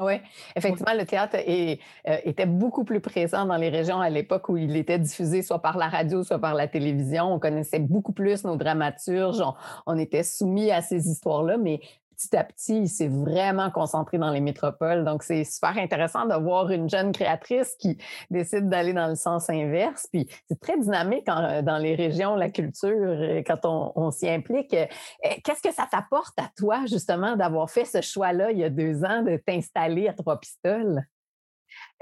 Oui, 0.00 0.14
effectivement, 0.54 0.94
le 0.94 1.04
théâtre 1.04 1.36
euh, 1.36 2.16
était 2.24 2.46
beaucoup 2.46 2.84
plus 2.84 3.00
présent 3.00 3.44
dans 3.44 3.56
les 3.56 3.68
régions 3.68 4.00
à 4.00 4.08
l'époque 4.08 4.48
où 4.48 4.56
il 4.56 4.76
était 4.76 4.98
diffusé 4.98 5.42
soit 5.42 5.60
par 5.60 5.76
la 5.76 5.88
radio, 5.88 6.22
soit 6.22 6.38
par 6.38 6.54
la 6.54 6.68
télévision. 6.68 7.34
On 7.34 7.40
connaissait 7.40 7.80
beaucoup 7.80 8.12
plus 8.12 8.44
nos 8.44 8.54
dramaturges, 8.54 9.42
on 9.86 9.98
était 9.98 10.22
soumis 10.22 10.70
à 10.70 10.82
ces 10.82 11.08
histoires-là, 11.08 11.56
mais 11.56 11.80
petit 12.18 12.36
à 12.36 12.42
petit, 12.42 12.80
il 12.82 12.88
s'est 12.88 13.08
vraiment 13.08 13.70
concentré 13.70 14.18
dans 14.18 14.30
les 14.30 14.40
métropoles. 14.40 15.04
Donc, 15.04 15.22
c'est 15.22 15.44
super 15.44 15.78
intéressant 15.78 16.26
de 16.26 16.34
voir 16.34 16.70
une 16.70 16.90
jeune 16.90 17.12
créatrice 17.12 17.76
qui 17.78 17.96
décide 18.30 18.68
d'aller 18.68 18.92
dans 18.92 19.06
le 19.06 19.14
sens 19.14 19.48
inverse. 19.48 20.08
Puis, 20.12 20.26
c'est 20.48 20.58
très 20.58 20.76
dynamique 20.76 21.26
dans 21.26 21.78
les 21.80 21.94
régions, 21.94 22.34
la 22.34 22.50
culture, 22.50 23.42
quand 23.46 23.92
on, 23.94 24.10
s'y 24.10 24.28
implique. 24.28 24.74
Eh, 24.74 25.40
qu'est-ce 25.42 25.62
que 25.62 25.72
ça 25.72 25.86
t'apporte 25.90 26.38
à 26.38 26.50
toi, 26.56 26.84
justement, 26.86 27.36
d'avoir 27.36 27.70
fait 27.70 27.84
ce 27.84 28.00
choix-là 28.00 28.50
il 28.50 28.58
y 28.58 28.64
a 28.64 28.70
deux 28.70 29.04
ans, 29.04 29.22
de 29.22 29.36
t'installer 29.36 30.08
à 30.08 30.12
Trois-Pistoles? 30.12 31.02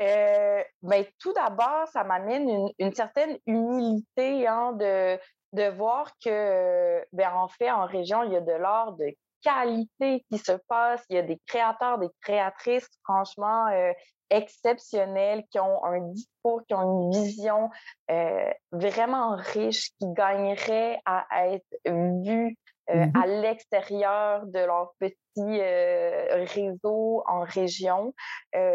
Euh, 0.00 0.62
ben, 0.82 1.04
tout 1.18 1.32
d'abord, 1.32 1.88
ça 1.92 2.04
m'amène 2.04 2.70
une, 2.78 2.94
certaine 2.94 3.36
humilité 3.46 4.46
hein, 4.46 4.72
de, 4.72 5.18
de 5.52 5.68
voir 5.70 6.12
que, 6.24 7.04
ben, 7.12 7.32
en 7.34 7.48
fait, 7.48 7.70
en 7.70 7.84
région, 7.84 8.22
il 8.22 8.32
y 8.32 8.36
a 8.36 8.40
de 8.40 8.52
l'art 8.52 8.92
de 8.92 9.12
qualité 9.46 10.24
qui 10.28 10.38
se 10.38 10.52
passe. 10.68 11.04
Il 11.08 11.16
y 11.16 11.18
a 11.18 11.22
des 11.22 11.40
créateurs, 11.46 11.98
des 11.98 12.10
créatrices 12.20 12.88
franchement 13.04 13.68
euh, 13.68 13.92
exceptionnels 14.30 15.44
qui 15.50 15.60
ont 15.60 15.84
un 15.84 16.00
discours, 16.08 16.62
qui 16.66 16.74
ont 16.74 17.04
une 17.04 17.10
vision 17.12 17.70
euh, 18.10 18.50
vraiment 18.72 19.36
riche, 19.36 19.90
qui 20.00 20.06
gagneraient 20.12 21.00
à, 21.06 21.24
être 21.46 21.64
vus 21.86 22.56
euh, 22.90 22.94
mm-hmm. 22.94 23.22
à 23.22 23.26
l'extérieur 23.26 24.46
de 24.46 24.58
leur 24.58 24.94
petit 24.98 25.14
réseau 25.36 27.22
en 27.26 27.40
région. 27.42 28.14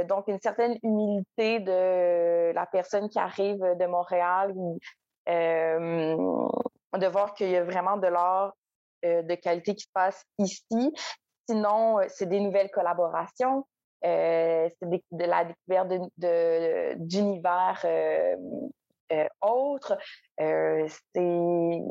donc, 0.08 0.28
une 0.28 0.40
certaine 0.40 0.78
humilité 0.84 1.60
de 1.60 2.54
la 2.54 2.66
personne 2.66 3.10
qui 3.10 3.20
arrive 3.20 3.60
de 3.60 3.86
Montréal, 3.88 4.54
de 5.28 7.08
voir 7.08 7.34
qu'il 7.34 7.50
y 7.50 7.58
a 7.58 7.64
vraiment 7.64 7.98
de 7.98 8.08
l'art 8.08 8.54
euh, 8.54 8.61
de 9.04 9.36
qualité 9.36 9.76
qui 9.76 9.84
se 9.84 9.92
passe 9.94 10.24
ici. 10.38 10.94
Sinon, 11.48 12.00
euh, 12.00 12.06
c'est 12.08 12.28
des 12.28 12.40
nouvelles 12.40 12.72
collaborations, 12.72 13.66
euh, 14.06 14.70
c'est 14.80 14.90
de 15.12 15.26
la 15.26 15.46
découverte 15.46 15.90
d'univers 16.98 17.82
de, 17.84 19.28
autres. 19.42 19.98
c'est 20.38 21.82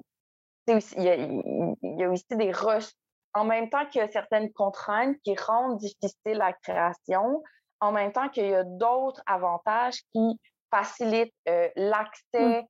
il 0.96 1.02
y, 1.02 2.04
a, 2.04 2.08
aussi 2.08 2.24
des 2.30 2.52
rushs. 2.52 2.92
En 3.34 3.44
même 3.44 3.68
temps 3.70 3.84
qu'il 3.86 4.00
y 4.00 4.04
a 4.04 4.08
certaines 4.08 4.52
contraintes 4.52 5.16
qui 5.24 5.34
rendent 5.36 5.78
difficile 5.78 6.38
la 6.38 6.52
création, 6.52 7.42
en 7.80 7.92
même 7.92 8.12
temps 8.12 8.28
qu'il 8.28 8.46
y 8.46 8.54
a 8.54 8.64
d'autres 8.64 9.22
avantages 9.26 10.00
qui 10.12 10.40
facilitent 10.70 11.34
l'accès 11.76 12.64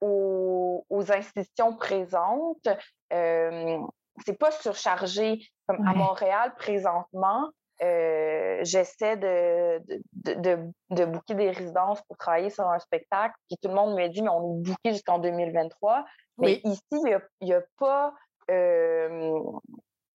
aux, 0.00 0.84
institutions 0.90 1.76
présentes. 1.76 2.68
Euh, 3.12 3.78
c'est 4.24 4.38
pas 4.38 4.50
surchargé 4.50 5.40
comme 5.66 5.86
à 5.86 5.94
Montréal 5.94 6.54
présentement. 6.56 7.50
Euh, 7.80 8.58
j'essaie 8.62 9.16
de, 9.16 9.80
de, 10.12 10.34
de, 10.34 10.58
de, 10.90 11.04
booker 11.04 11.34
des 11.34 11.50
résidences 11.50 12.02
pour 12.02 12.16
travailler 12.16 12.50
sur 12.50 12.68
un 12.68 12.78
spectacle. 12.80 13.34
Puis 13.48 13.56
tout 13.62 13.68
le 13.68 13.74
monde 13.74 13.96
me 13.96 14.08
dit, 14.08 14.22
mais 14.22 14.30
on 14.30 14.58
est 14.58 14.62
booké 14.62 14.92
jusqu'en 14.92 15.18
2023. 15.18 16.04
Mais 16.38 16.60
ici, 16.64 16.82
il 16.90 17.20
n'y 17.42 17.52
a, 17.52 17.58
a, 17.58 17.60
pas. 17.78 18.14
Euh, 18.50 19.40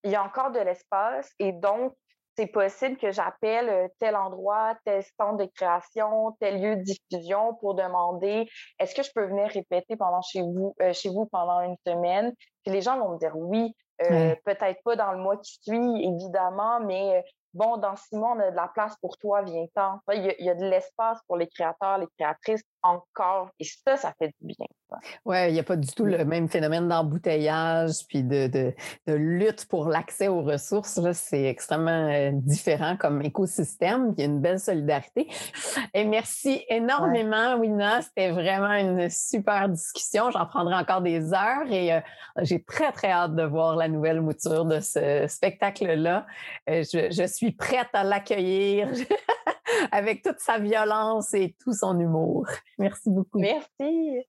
il 0.03 0.11
y 0.11 0.15
a 0.15 0.23
encore 0.23 0.51
de 0.51 0.59
l'espace 0.59 1.31
et 1.39 1.53
donc 1.53 1.93
c'est 2.35 2.47
possible 2.47 2.97
que 2.97 3.11
j'appelle 3.11 3.69
euh, 3.69 3.87
tel 3.99 4.15
endroit, 4.15 4.75
tel 4.85 5.03
centre 5.19 5.37
de 5.37 5.49
création, 5.55 6.35
tel 6.39 6.61
lieu 6.61 6.75
de 6.77 6.81
diffusion 6.81 7.55
pour 7.55 7.75
demander 7.75 8.47
est-ce 8.79 8.95
que 8.95 9.03
je 9.03 9.11
peux 9.13 9.25
venir 9.25 9.47
répéter 9.49 9.95
pendant 9.95 10.21
chez 10.21 10.41
vous, 10.41 10.75
euh, 10.81 10.93
chez 10.93 11.09
vous 11.09 11.25
pendant 11.27 11.61
une 11.61 11.75
semaine? 11.85 12.33
Puis 12.63 12.73
les 12.73 12.81
gens 12.81 12.97
vont 12.97 13.13
me 13.13 13.19
dire 13.19 13.35
oui, 13.35 13.75
euh, 14.01 14.35
peut-être 14.45 14.81
pas 14.83 14.95
dans 14.95 15.11
le 15.11 15.19
mois 15.19 15.37
qui 15.37 15.59
suit, 15.61 16.03
évidemment, 16.03 16.79
mais 16.79 17.23
bon, 17.53 17.77
dans 17.77 17.95
six 17.95 18.15
mois, 18.15 18.33
on 18.35 18.39
a 18.39 18.51
de 18.51 18.55
la 18.55 18.67
place 18.67 18.95
pour 19.01 19.17
toi, 19.17 19.43
viens-t'en. 19.43 19.99
Il, 20.11 20.35
il 20.39 20.45
y, 20.45 20.49
a 20.49 20.55
de 20.55 20.65
l'espace 20.65 21.19
pour 21.27 21.37
les 21.37 21.47
créateurs, 21.47 21.99
les 21.99 22.07
créatrices 22.17 22.63
encore. 22.83 23.49
Et 23.59 23.65
ça, 23.65 23.97
ça 23.97 24.13
fait 24.19 24.33
du 24.41 24.47
bien. 24.47 24.67
Oui, 25.25 25.37
il 25.47 25.53
n'y 25.53 25.59
a 25.59 25.63
pas 25.63 25.75
du 25.75 25.87
tout 25.87 26.05
le 26.05 26.23
même 26.25 26.47
phénomène 26.47 26.87
d'embouteillage 26.87 28.05
puis 28.07 28.23
de, 28.23 28.47
de, 28.47 28.73
de, 29.07 29.13
lutte 29.13 29.65
pour 29.65 29.87
l'accès 29.87 30.27
aux 30.27 30.43
ressources. 30.43 30.99
C'est 31.13 31.45
extrêmement 31.45 32.09
euh, 32.11 32.31
différent 32.33 32.95
comme 32.97 33.21
écosystème. 33.21 34.13
Il 34.17 34.21
y 34.21 34.23
a 34.23 34.25
une 34.25 34.39
belle 34.39 34.59
solidarité. 34.59 35.27
Et 35.93 36.05
merci 36.05 36.63
énormément, 36.69 37.55
Wina. 37.55 38.01
C'était 38.01 38.31
vraiment 38.31 38.73
une 38.73 39.09
super 39.09 39.69
discussion. 39.69 40.29
J'en 40.31 40.45
prendrai 40.45 40.75
encore 40.75 41.01
des 41.01 41.33
heures 41.33 41.71
et 41.71 41.93
euh, 41.93 41.99
j'ai 42.41 42.63
très, 42.63 42.91
très 42.91 43.11
hâte 43.11 43.35
de 43.35 43.43
voir 43.43 43.75
la 43.75 43.87
nouvelle 43.87 44.21
mouture 44.21 44.65
de 44.65 44.79
ce 44.79 45.25
spectacle-là. 45.27 46.25
Euh, 46.69 46.83
je, 46.83 47.11
je 47.11 47.27
suis 47.27 47.51
prête 47.51 47.89
à 47.93 48.03
l'accueillir. 48.03 48.89
avec 49.91 50.23
toute 50.23 50.39
sa 50.39 50.59
violence 50.59 51.33
et 51.33 51.55
tout 51.63 51.73
son 51.73 51.99
humour. 51.99 52.47
Merci 52.77 53.09
beaucoup. 53.09 53.39
Merci. 53.39 54.25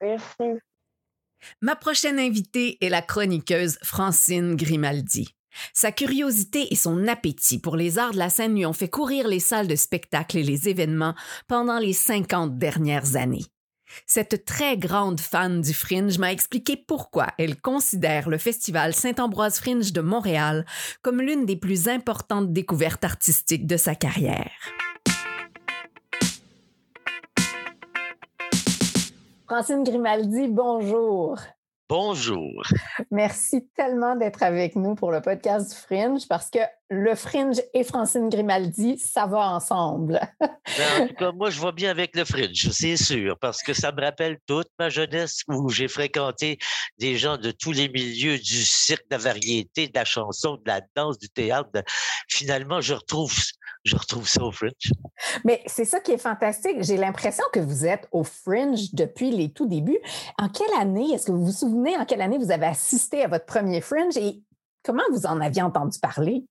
Merci. 0.00 0.60
Ma 1.60 1.76
prochaine 1.76 2.18
invitée 2.18 2.78
est 2.84 2.88
la 2.88 3.02
chroniqueuse 3.02 3.78
Francine 3.82 4.56
Grimaldi. 4.56 5.34
Sa 5.72 5.92
curiosité 5.92 6.72
et 6.72 6.76
son 6.76 7.08
appétit 7.08 7.58
pour 7.58 7.76
les 7.76 7.98
arts 7.98 8.12
de 8.12 8.18
la 8.18 8.30
scène 8.30 8.54
lui 8.54 8.66
ont 8.66 8.72
fait 8.72 8.88
courir 8.88 9.26
les 9.26 9.40
salles 9.40 9.68
de 9.68 9.76
spectacle 9.76 10.38
et 10.38 10.42
les 10.42 10.68
événements 10.68 11.14
pendant 11.46 11.78
les 11.78 11.92
50 11.92 12.58
dernières 12.58 13.16
années. 13.16 13.44
Cette 14.06 14.44
très 14.44 14.76
grande 14.76 15.20
fan 15.20 15.60
du 15.60 15.74
Fringe 15.74 16.18
m'a 16.18 16.32
expliqué 16.32 16.76
pourquoi 16.76 17.28
elle 17.38 17.60
considère 17.60 18.28
le 18.28 18.38
Festival 18.38 18.94
Saint-Ambroise 18.94 19.58
Fringe 19.58 19.92
de 19.92 20.00
Montréal 20.00 20.64
comme 21.02 21.20
l'une 21.20 21.46
des 21.46 21.56
plus 21.56 21.88
importantes 21.88 22.52
découvertes 22.52 23.04
artistiques 23.04 23.66
de 23.66 23.76
sa 23.76 23.94
carrière. 23.94 24.52
Francine 29.46 29.82
Grimaldi, 29.82 30.48
bonjour. 30.48 31.38
Bonjour. 31.88 32.62
Merci 33.10 33.66
tellement 33.74 34.14
d'être 34.14 34.42
avec 34.42 34.76
nous 34.76 34.94
pour 34.94 35.10
le 35.10 35.22
podcast 35.22 35.70
du 35.70 35.74
Fringe 35.74 36.28
parce 36.28 36.50
que 36.50 36.58
le 36.90 37.14
Fringe 37.14 37.56
et 37.72 37.82
Francine 37.82 38.28
Grimaldi, 38.28 38.98
ça 38.98 39.24
va 39.24 39.50
ensemble. 39.50 40.20
Ben, 40.40 41.02
en 41.02 41.08
tout 41.08 41.14
cas, 41.14 41.32
moi, 41.34 41.48
je 41.48 41.58
vois 41.58 41.72
bien 41.72 41.90
avec 41.90 42.14
le 42.14 42.26
Fringe, 42.26 42.68
c'est 42.72 42.98
sûr, 42.98 43.38
parce 43.38 43.62
que 43.62 43.72
ça 43.72 43.90
me 43.92 44.02
rappelle 44.02 44.38
toute 44.46 44.68
ma 44.78 44.90
jeunesse 44.90 45.40
où 45.48 45.70
j'ai 45.70 45.88
fréquenté 45.88 46.58
des 46.98 47.16
gens 47.16 47.38
de 47.38 47.52
tous 47.52 47.72
les 47.72 47.88
milieux 47.88 48.36
du 48.36 48.64
cirque, 48.64 49.04
de 49.10 49.16
la 49.16 49.18
variété, 49.18 49.88
de 49.88 49.94
la 49.94 50.04
chanson, 50.04 50.56
de 50.56 50.66
la 50.66 50.82
danse, 50.94 51.18
du 51.18 51.30
théâtre. 51.30 51.70
Finalement, 52.28 52.82
je 52.82 52.92
retrouve 52.92 53.34
je 53.84 53.96
retrouve 53.96 54.28
ça 54.28 54.42
au 54.42 54.52
Fringe. 54.52 54.92
Mais 55.44 55.62
c'est 55.66 55.84
ça 55.84 56.00
qui 56.00 56.12
est 56.12 56.18
fantastique. 56.18 56.76
J'ai 56.80 56.96
l'impression 56.96 57.44
que 57.52 57.60
vous 57.60 57.86
êtes 57.86 58.08
au 58.12 58.24
Fringe 58.24 58.92
depuis 58.92 59.30
les 59.30 59.50
tout 59.50 59.66
débuts. 59.66 59.98
En 60.38 60.48
quelle 60.48 60.72
année, 60.78 61.12
est-ce 61.12 61.26
que 61.26 61.32
vous 61.32 61.46
vous 61.46 61.52
souvenez 61.52 61.96
en 61.96 62.04
quelle 62.04 62.20
année 62.20 62.38
vous 62.38 62.50
avez 62.50 62.66
assisté 62.66 63.22
à 63.24 63.28
votre 63.28 63.46
premier 63.46 63.80
Fringe 63.80 64.16
et 64.16 64.42
comment 64.82 65.02
vous 65.12 65.26
en 65.26 65.40
aviez 65.40 65.62
entendu 65.62 65.98
parler? 66.00 66.44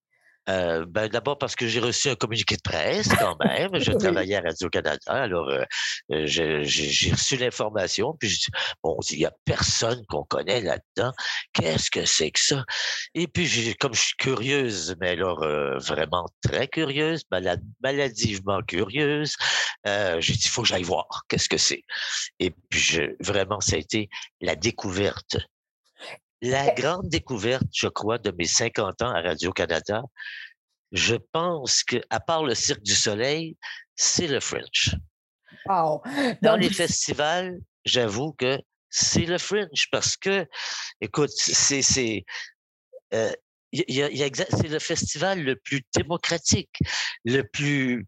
Euh, 0.49 0.86
ben, 0.88 1.07
D'abord 1.07 1.38
parce 1.38 1.55
que 1.55 1.67
j'ai 1.67 1.79
reçu 1.79 2.10
un 2.10 2.15
communiqué 2.15 2.55
de 2.55 2.62
presse 2.62 3.10
quand 3.19 3.38
même. 3.43 3.71
Je 3.79 3.91
travaillais 4.23 4.36
à 4.36 4.41
Radio-Canada, 4.41 4.99
alors 5.07 5.49
euh, 5.49 5.63
euh, 6.12 6.25
j'ai 6.25 7.12
reçu 7.12 7.38
l'information, 7.38 8.15
puis 8.19 8.29
je 8.29 8.39
dis, 8.39 8.47
bon, 8.83 8.97
il 9.12 9.19
n'y 9.19 9.25
a 9.25 9.33
personne 9.45 10.05
qu'on 10.07 10.23
connaît 10.23 10.62
là-dedans. 10.62 11.12
Qu'est-ce 11.53 11.91
que 11.91 12.05
c'est 12.05 12.31
que 12.31 12.39
ça? 12.39 12.65
Et 13.13 13.27
puis, 13.27 13.75
comme 13.79 13.93
je 13.93 14.01
suis 14.01 14.15
curieuse, 14.17 14.95
mais 14.99 15.12
alors 15.12 15.39
vraiment 15.79 16.27
très 16.41 16.67
curieuse, 16.67 17.23
malade, 17.31 17.62
maladivement 17.81 18.62
curieuse, 18.62 19.36
j'ai 19.86 20.33
dit, 20.33 20.41
il 20.43 20.49
faut 20.49 20.62
que 20.62 20.67
j'aille 20.67 20.83
voir. 20.83 21.23
Qu'est-ce 21.27 21.49
que 21.49 21.57
c'est? 21.57 21.83
Et 22.39 22.51
puis, 22.69 22.79
je, 22.79 23.01
vraiment, 23.19 23.60
ça 23.60 23.75
a 23.75 23.79
été 23.79 24.10
la 24.41 24.55
découverte 24.55 25.38
la 26.41 26.73
grande 26.73 27.10
découverte, 27.10 27.67
je 27.73 27.88
crois, 27.88 28.17
de 28.17 28.32
mes 28.32 28.45
50 28.45 29.02
ans 29.02 29.12
à 29.12 29.21
Radio-Canada, 29.21 30.04
je 30.91 31.15
pense 31.32 31.84
que, 31.84 31.97
à 32.10 32.19
part 32.19 32.43
le 32.43 32.56
Cirque 32.56 32.84
du 32.84 32.95
Soleil, 32.95 33.58
c'est 33.95 34.28
le 34.28 34.39
French. 34.39 34.95
Dans 36.41 36.56
les 36.56 36.69
festivals, 36.69 37.58
j'avoue 37.86 38.34
que 38.34 38.60
c'est 38.89 39.26
le 39.26 39.38
French 39.38 39.88
parce 39.91 40.15
que, 40.15 40.47
écoute, 41.02 41.32
c'est 41.32 41.82
c'est 41.82 42.23
euh, 43.13 43.34
c'est 43.73 44.69
le 44.69 44.80
festival 44.80 45.43
le 45.43 45.56
plus 45.58 45.82
démocratique, 45.93 46.71
le 47.26 47.41
plus, 47.41 48.06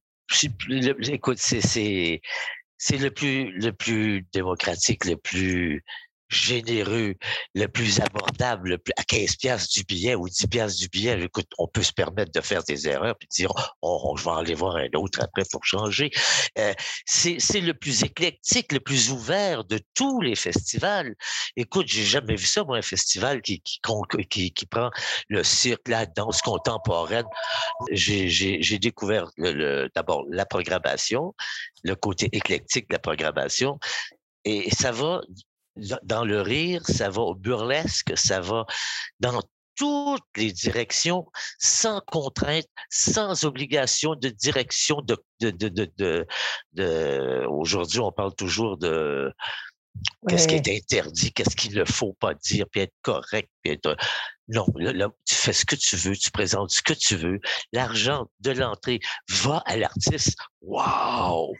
écoute, 1.09 1.37
c'est 1.37 2.21
c'est 2.77 2.97
le 2.97 3.11
plus 3.11 3.51
le 3.51 3.73
plus 3.73 4.25
démocratique, 4.31 5.05
le 5.05 5.17
plus 5.17 5.83
généreux, 6.29 7.15
le 7.55 7.67
plus 7.67 7.99
abordable, 7.99 8.69
le 8.69 8.77
plus, 8.77 8.93
à 8.97 9.03
15 9.03 9.35
piastres 9.37 9.73
du 9.73 9.83
billet 9.83 10.15
ou 10.15 10.29
10 10.29 10.47
piastres 10.47 10.79
du 10.79 10.87
billet, 10.87 11.19
écoute, 11.21 11.47
on 11.57 11.67
peut 11.67 11.83
se 11.83 11.93
permettre 11.93 12.31
de 12.31 12.41
faire 12.41 12.63
des 12.63 12.87
erreurs 12.87 13.15
puis 13.17 13.27
de 13.27 13.35
dire, 13.35 13.51
oh, 13.81 14.15
je 14.17 14.23
vais 14.23 14.31
aller 14.31 14.53
voir 14.53 14.75
un 14.75 14.89
autre 14.95 15.21
après 15.21 15.43
pour 15.51 15.65
changer. 15.65 16.11
Euh, 16.57 16.73
c'est 17.05 17.61
le 17.61 17.73
plus 17.73 18.03
éclectique, 18.03 18.71
le 18.71 18.79
plus 18.79 19.11
ouvert 19.11 19.63
de 19.63 19.79
tous 19.95 20.21
les 20.21 20.35
festivals. 20.35 21.15
Écoute, 21.55 21.87
j'ai 21.87 22.03
jamais 22.03 22.35
vu 22.35 22.45
ça, 22.45 22.63
moi, 22.63 22.77
un 22.77 22.81
festival 22.81 23.41
qui, 23.41 23.61
qui, 23.61 23.79
qui, 24.29 24.51
qui 24.51 24.65
prend 24.65 24.91
le 25.27 25.43
cirque, 25.43 25.87
la 25.87 26.05
danse 26.05 26.41
contemporaine. 26.41 27.25
J'ai 27.91 28.79
découvert 28.79 29.29
le, 29.37 29.89
d'abord 29.95 30.25
la 30.29 30.45
programmation, 30.45 31.33
le 31.83 31.95
côté 31.95 32.29
éclectique 32.31 32.89
de 32.89 32.95
la 32.95 32.99
programmation, 32.99 33.79
et 34.45 34.69
ça 34.71 34.91
va 34.91 35.21
dans 36.03 36.25
le 36.25 36.41
rire, 36.41 36.85
ça 36.85 37.09
va 37.09 37.21
au 37.21 37.35
burlesque, 37.35 38.13
ça 38.15 38.39
va 38.39 38.65
dans 39.19 39.41
toutes 39.75 40.23
les 40.35 40.51
directions, 40.51 41.25
sans 41.57 42.01
contrainte, 42.01 42.67
sans 42.89 43.45
obligation 43.45 44.15
de 44.15 44.29
direction 44.29 45.01
de, 45.01 45.17
de, 45.39 45.51
de, 45.51 46.25
de, 46.73 47.45
aujourd'hui 47.47 47.99
on 47.99 48.11
parle 48.11 48.35
toujours 48.35 48.77
de 48.77 49.33
qu'est-ce 50.27 50.49
qui 50.49 50.55
est 50.55 50.67
interdit, 50.67 51.31
qu'est-ce 51.31 51.55
qu'il 51.55 51.75
ne 51.75 51.85
faut 51.85 52.13
pas 52.13 52.33
dire, 52.33 52.65
puis 52.69 52.81
être 52.81 52.93
correct, 53.01 53.49
puis 53.63 53.71
être 53.71 53.95
non, 54.49 54.65
tu 55.25 55.35
fais 55.35 55.53
ce 55.53 55.63
que 55.63 55.75
tu 55.75 55.95
veux, 55.95 56.17
tu 56.17 56.31
présentes 56.31 56.71
ce 56.71 56.81
que 56.81 56.93
tu 56.93 57.15
veux. 57.15 57.39
L'argent 57.71 58.27
de 58.39 58.49
l'entrée 58.49 58.99
va 59.29 59.61
à 59.67 59.77
l'artiste. 59.77 60.35
Waouh! 60.61 61.53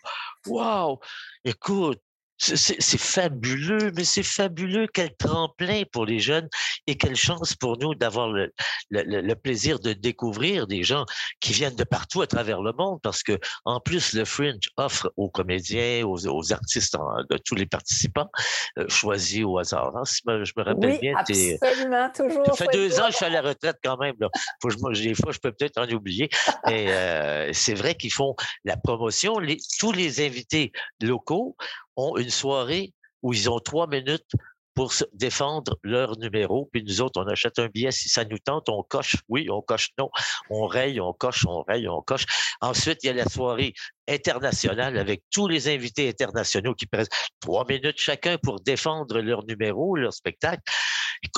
Waouh! 0.47 0.97
Écoute, 1.45 2.01
c'est 2.39 2.97
fabuleux, 2.97 3.91
mais 3.95 4.03
c'est 4.03 4.23
fabuleux. 4.23 4.87
Quel 4.93 5.13
tremplin 5.15 5.83
pour 5.91 6.05
les 6.05 6.19
jeunes 6.19 6.47
et 6.87 6.95
quelle 6.95 7.15
chance 7.15 7.53
pour 7.53 7.77
nous 7.77 7.95
d'avoir 7.95 8.29
le, 8.29 8.51
le, 8.89 9.33
plaisir 9.35 9.79
de 9.79 9.93
découvrir 9.93 10.65
des 10.65 10.83
gens 10.83 11.05
qui 11.41 11.51
viennent 11.53 11.75
de 11.75 11.83
partout 11.83 12.21
à 12.21 12.27
travers 12.27 12.61
le 12.61 12.71
monde 12.73 12.99
parce 13.03 13.23
que, 13.23 13.37
en 13.65 13.79
plus, 13.79 14.13
le 14.13 14.25
Fringe 14.25 14.69
offre 14.77 15.11
aux 15.17 15.29
comédiens, 15.29 16.05
aux, 16.05 16.53
artistes, 16.53 16.95
de 17.29 17.37
tous 17.37 17.55
les 17.55 17.65
participants 17.65 18.29
euh, 18.77 18.87
choisis 18.87 19.43
au 19.43 19.57
hasard. 19.57 19.95
Hein, 19.95 20.05
si 20.05 20.21
je 20.25 20.53
me 20.55 20.63
rappelle 20.63 20.91
oui, 20.91 20.99
bien. 20.99 21.15
Absolument, 21.17 22.09
toujours. 22.15 22.45
Ça 22.45 22.53
fait 22.53 22.71
deux 22.71 22.99
ans 22.99 23.07
que 23.07 23.11
je 23.11 23.17
suis 23.17 23.25
à 23.25 23.29
la 23.29 23.41
retraite 23.41 23.77
quand 23.83 23.97
même. 23.97 24.15
Là. 24.19 24.29
Faut 24.61 24.69
je, 24.69 25.03
des 25.03 25.13
fois, 25.13 25.31
je 25.31 25.39
peux 25.39 25.51
peut-être 25.51 25.77
en 25.77 25.87
oublier. 25.89 26.29
Mais 26.65 26.87
euh, 26.89 27.49
c'est 27.53 27.73
vrai 27.73 27.95
qu'ils 27.95 28.13
font 28.13 28.35
la 28.63 28.77
promotion. 28.77 29.39
Les, 29.39 29.57
tous 29.79 29.91
les 29.91 30.25
invités 30.25 30.71
locaux 31.01 31.55
ont 31.99 32.17
une 32.17 32.29
soirée 32.29 32.93
où 33.21 33.33
ils 33.33 33.49
ont 33.49 33.59
trois 33.59 33.87
minutes 33.87 34.31
pour 34.73 34.93
défendre 35.11 35.77
leur 35.83 36.17
numéro. 36.17 36.69
Puis 36.71 36.83
nous 36.83 37.01
autres, 37.01 37.21
on 37.21 37.27
achète 37.27 37.59
un 37.59 37.67
billet 37.67 37.91
si 37.91 38.07
ça 38.07 38.23
nous 38.23 38.37
tente, 38.37 38.69
on 38.69 38.81
coche 38.81 39.17
oui, 39.27 39.49
on 39.49 39.61
coche 39.61 39.89
non, 39.97 40.09
on 40.49 40.67
raye, 40.67 41.01
on 41.01 41.11
coche, 41.11 41.45
on 41.45 41.63
raye, 41.63 41.89
on 41.89 42.01
coche. 42.01 42.25
Ensuite, 42.61 43.03
il 43.03 43.07
y 43.07 43.09
a 43.09 43.13
la 43.13 43.27
soirée 43.27 43.73
internationale 44.09 44.97
avec 44.97 45.23
tous 45.31 45.47
les 45.47 45.67
invités 45.67 46.09
internationaux 46.09 46.73
qui 46.73 46.85
prennent 46.85 47.07
trois 47.39 47.65
minutes 47.67 47.97
chacun 47.97 48.37
pour 48.37 48.59
défendre 48.59 49.19
leur 49.21 49.45
numéro, 49.45 49.95
leur 49.95 50.13
spectacle. 50.13 50.61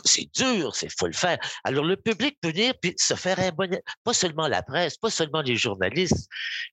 C'est 0.05 0.29
dur, 0.35 0.75
c'est 0.75 0.89
faut 0.95 1.07
le 1.07 1.13
faire. 1.13 1.39
Alors 1.63 1.83
le 1.83 1.97
public 1.97 2.37
peut 2.39 2.49
venir 2.49 2.73
puis 2.79 2.93
se 2.97 3.15
faire 3.15 3.39
un 3.39 3.49
bon, 3.49 3.67
pas 4.03 4.13
seulement 4.13 4.47
la 4.47 4.61
presse, 4.61 4.97
pas 4.97 5.09
seulement 5.09 5.41
les 5.41 5.55
journalistes. 5.55 6.27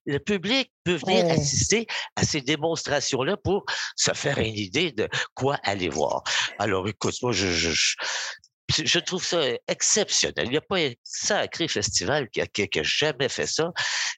Le 0.05 0.19
public 0.19 0.71
peut 0.83 0.95
venir 0.95 1.25
assister 1.31 1.87
à 2.15 2.23
ces 2.23 2.41
démonstrations-là 2.41 3.37
pour 3.37 3.65
se 3.95 4.13
faire 4.13 4.37
une 4.37 4.55
idée 4.55 4.91
de 4.91 5.07
quoi 5.33 5.57
aller 5.63 5.89
voir. 5.89 6.23
Alors 6.59 6.87
écoute, 6.87 7.15
moi 7.23 7.31
je, 7.31 7.47
je, 7.47 7.95
je 8.69 8.99
trouve 8.99 9.23
ça 9.23 9.41
exceptionnel. 9.67 10.45
Il 10.45 10.51
n'y 10.51 10.57
a 10.57 10.61
pas 10.61 10.79
un 10.79 10.91
sacré 11.03 11.67
festival 11.67 12.29
qui 12.29 12.41
a, 12.41 12.47
qui 12.47 12.63
a, 12.63 12.83
jamais 12.83 13.29
fait 13.29 13.47
ça. 13.47 13.71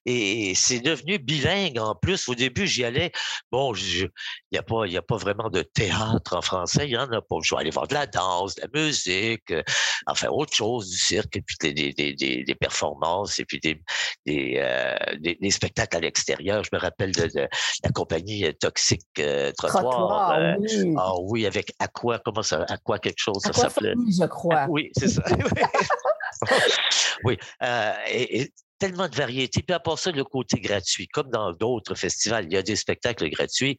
Et 0.05 0.53
c'est 0.55 0.79
devenu 0.79 1.19
bilingue 1.19 1.79
en 1.79 1.95
plus. 1.95 2.27
Au 2.27 2.35
début, 2.35 2.67
j'y 2.67 2.83
allais. 2.83 3.11
Bon, 3.51 3.73
il 3.73 4.09
n'y 4.51 4.57
a, 4.57 4.63
pas, 4.63 4.85
a 4.85 5.01
pas 5.01 5.17
vraiment 5.17 5.49
de 5.49 5.61
théâtre 5.61 6.35
en 6.35 6.41
français. 6.41 6.85
Il 6.87 6.91
y 6.91 6.97
en 6.97 7.11
a 7.11 7.21
pas. 7.21 7.35
Je 7.41 7.55
vais 7.55 7.61
aller 7.61 7.69
voir 7.69 7.87
de 7.87 7.93
la 7.93 8.07
danse, 8.07 8.55
de 8.55 8.61
la 8.61 8.81
musique, 8.81 9.51
euh, 9.51 9.63
enfin 10.07 10.27
autre 10.29 10.53
chose, 10.53 10.89
du 10.89 10.97
cirque, 10.97 11.37
et 11.37 11.41
puis 11.41 11.55
des, 11.61 11.93
des, 11.93 12.13
des, 12.13 12.43
des 12.43 12.55
performances, 12.55 13.39
et 13.39 13.45
puis 13.45 13.59
des, 13.59 13.81
des, 14.25 14.55
euh, 14.57 14.95
des, 15.19 15.51
spectacles 15.51 15.97
à 15.97 15.99
l'extérieur. 15.99 16.63
Je 16.63 16.69
me 16.73 16.79
rappelle 16.79 17.11
de, 17.11 17.47
la 17.83 17.89
compagnie 17.91 18.45
euh, 18.45 18.51
Toxique 18.53 19.21
Trottoir. 19.57 20.57
oui. 20.59 20.93
Ah 20.97 21.13
oui, 21.21 21.45
avec 21.45 21.73
Aqua, 21.79 22.19
comment 22.19 22.43
ça, 22.43 22.65
Aqua 22.67 22.99
quelque 22.99 23.19
chose, 23.19 23.37
ça 23.41 23.53
s'appelait. 23.53 23.93
Je 23.95 24.25
crois. 24.25 24.40
Ah, 24.51 24.67
oui, 24.69 24.91
c'est 24.97 25.08
ça. 25.08 25.23
oui. 27.23 27.38
Euh, 27.62 27.93
et, 28.08 28.51
tellement 28.80 29.08
de 29.08 29.15
variétés. 29.15 29.62
Puis 29.62 29.75
à 29.75 29.80
part 29.80 29.99
ça, 29.99 30.12
le 30.12 30.23
côté 30.23 30.60
gratuit. 30.60 31.08
Comme 31.08 31.30
dans 31.30 31.54
d'autres 31.54 31.93
festivals, 31.93 32.45
il 32.45 32.54
y 32.54 32.58
a 32.58 32.63
des 32.63 32.75
spectacles 32.75 33.30
gratuits. 33.30 33.77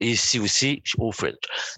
Et 0.00 0.10
ici 0.10 0.38
aussi, 0.38 0.82
au 0.98 1.12
Fringe. 1.12 1.34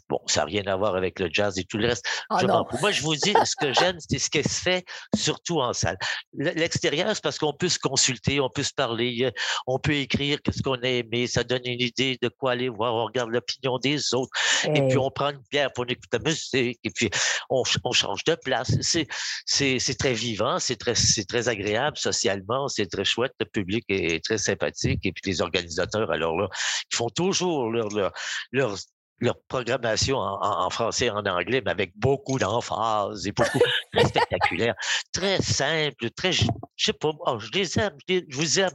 Bon, 0.08 0.20
ça 0.26 0.40
n'a 0.40 0.46
rien 0.46 0.62
à 0.66 0.76
voir 0.76 0.94
avec 0.94 1.18
le 1.18 1.28
jazz 1.32 1.58
et 1.58 1.64
tout 1.64 1.78
le 1.78 1.88
reste. 1.88 2.04
Ah 2.28 2.40
Moi, 2.80 2.92
je 2.92 3.02
vous 3.02 3.14
dis, 3.14 3.34
ce 3.44 3.56
que 3.56 3.72
j'aime, 3.72 3.96
c'est 3.98 4.18
ce 4.18 4.28
qui 4.28 4.42
se 4.42 4.60
fait 4.60 4.84
surtout 5.16 5.60
en 5.60 5.72
salle. 5.72 5.96
L'extérieur, 6.34 7.14
c'est 7.14 7.22
parce 7.22 7.38
qu'on 7.38 7.52
peut 7.52 7.68
se 7.68 7.78
consulter, 7.78 8.40
on 8.40 8.50
peut 8.50 8.62
se 8.62 8.74
parler, 8.74 9.30
on 9.66 9.78
peut 9.78 9.94
écrire 9.94 10.38
qu'est-ce 10.42 10.62
qu'on 10.62 10.82
a 10.82 10.88
aimé, 10.88 11.26
ça 11.26 11.44
donne 11.44 11.62
une 11.64 11.80
idée 11.80 12.18
de 12.20 12.28
quoi 12.28 12.52
aller 12.52 12.68
voir, 12.68 12.94
on 12.94 13.04
regarde 13.06 13.30
l'opinion 13.30 13.78
des 13.78 14.14
autres, 14.14 14.32
et 14.64 14.82
puis 14.86 14.98
on 14.98 15.10
prend 15.10 15.30
une 15.30 15.42
bière 15.50 15.72
pour 15.72 15.84
écouter 15.88 16.18
la 16.18 16.30
musique, 16.30 16.78
et 16.84 16.90
puis 16.90 17.10
on, 17.48 17.62
on 17.84 17.92
change 17.92 18.24
de 18.24 18.34
place. 18.34 18.76
C'est 18.80 19.98
très 19.98 20.12
vivant, 20.12 20.58
c'est 20.58 20.76
très, 20.76 20.94
très 21.28 21.48
agréable 21.48 21.96
socialement, 21.96 22.68
c'est 22.68 22.86
très 22.86 23.04
chouette, 23.04 23.32
le 23.40 23.46
public 23.46 23.84
est 23.88 24.22
très 24.24 24.38
sympathique, 24.38 25.00
et 25.04 25.12
puis 25.12 25.22
les 25.26 25.40
organisateurs, 25.40 26.10
alors 26.10 26.38
là, 26.38 26.48
ils 26.92 26.96
font 26.96 27.08
toujours 27.08 27.70
leur 27.70 27.88
leur, 27.88 28.09
leurs 28.52 28.78
leur, 29.20 29.36
programmation 29.48 30.18
en, 30.18 30.70
français 30.70 31.06
et 31.06 31.10
en 31.10 31.24
anglais, 31.26 31.62
mais 31.64 31.70
avec 31.70 31.92
beaucoup 31.96 32.38
d'emphase 32.38 33.26
et 33.26 33.32
beaucoup 33.32 33.58
très 33.92 34.04
spectaculaire, 34.04 34.74
très 35.12 35.40
simple, 35.42 36.10
très, 36.10 36.32
je 36.32 36.46
sais 36.76 36.92
pas, 36.92 37.10
oh, 37.26 37.38
je 37.38 37.50
les 37.52 37.78
aime, 37.78 37.96
je, 38.08 38.20
vous 38.30 38.60
aime. 38.60 38.70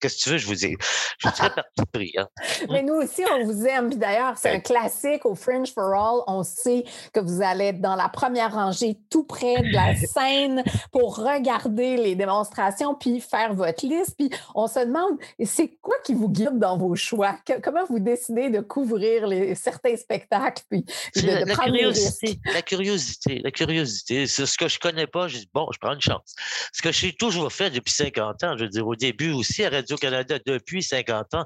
Qu'est-ce 0.00 0.16
que 0.16 0.22
tu 0.22 0.30
veux, 0.30 0.38
je 0.38 0.46
vous 0.46 0.64
ai, 0.64 0.76
je 1.18 1.28
suis 1.28 1.36
très 1.36 1.50
parti 1.50 2.14
hein. 2.16 2.28
Mais 2.70 2.82
nous 2.82 2.94
aussi, 2.94 3.24
on 3.30 3.44
vous 3.44 3.66
aime. 3.66 3.88
Puis 3.90 3.98
d'ailleurs, 3.98 4.36
c'est 4.36 4.50
un 4.50 4.60
classique 4.60 5.26
au 5.26 5.34
Fringe 5.34 5.72
for 5.72 5.92
All. 5.92 6.22
On 6.26 6.42
sait 6.42 6.84
que 7.12 7.20
vous 7.20 7.42
allez 7.42 7.66
être 7.66 7.80
dans 7.80 7.96
la 7.96 8.08
première 8.08 8.52
rangée, 8.52 8.96
tout 9.10 9.24
près 9.24 9.62
de 9.62 9.72
la 9.72 9.94
scène, 10.06 10.62
pour 10.92 11.16
regarder 11.16 11.96
les 11.96 12.14
démonstrations, 12.14 12.94
puis 12.94 13.20
faire 13.20 13.54
votre 13.54 13.84
liste. 13.86 14.14
Puis 14.16 14.30
on 14.54 14.66
se 14.66 14.80
demande, 14.80 15.18
c'est 15.44 15.76
quoi 15.80 15.96
qui 16.04 16.14
vous 16.14 16.28
guide 16.28 16.58
dans 16.58 16.76
vos 16.76 16.94
choix? 16.94 17.36
comment 17.62 17.84
vous 17.88 17.98
décidez 17.98 18.50
de 18.50 18.60
couvrir 18.60 19.26
les, 19.26 19.54
certains 19.54 19.87
spectacles? 19.96 20.62
Puis, 20.70 20.84
de, 21.16 21.46
la, 21.46 21.54
curiosité, 21.54 22.40
la 22.44 22.62
curiosité, 22.62 23.40
la 23.42 23.50
curiosité. 23.50 24.26
C'est 24.26 24.46
ce 24.46 24.56
que 24.58 24.68
je 24.68 24.78
connais 24.78 25.06
pas, 25.06 25.28
je 25.28 25.38
dis, 25.38 25.50
bon, 25.52 25.68
je 25.72 25.78
prends 25.78 25.94
une 25.94 26.00
chance. 26.00 26.34
Ce 26.72 26.82
que 26.82 26.92
j'ai 26.92 27.12
toujours 27.12 27.52
fait 27.52 27.70
depuis 27.70 27.92
50 27.92 28.44
ans, 28.44 28.56
je 28.56 28.64
veux 28.64 28.70
dire, 28.70 28.86
au 28.86 28.96
début 28.96 29.32
aussi 29.32 29.64
à 29.64 29.70
Radio-Canada, 29.70 30.38
depuis 30.44 30.82
50 30.82 31.34
ans, 31.34 31.44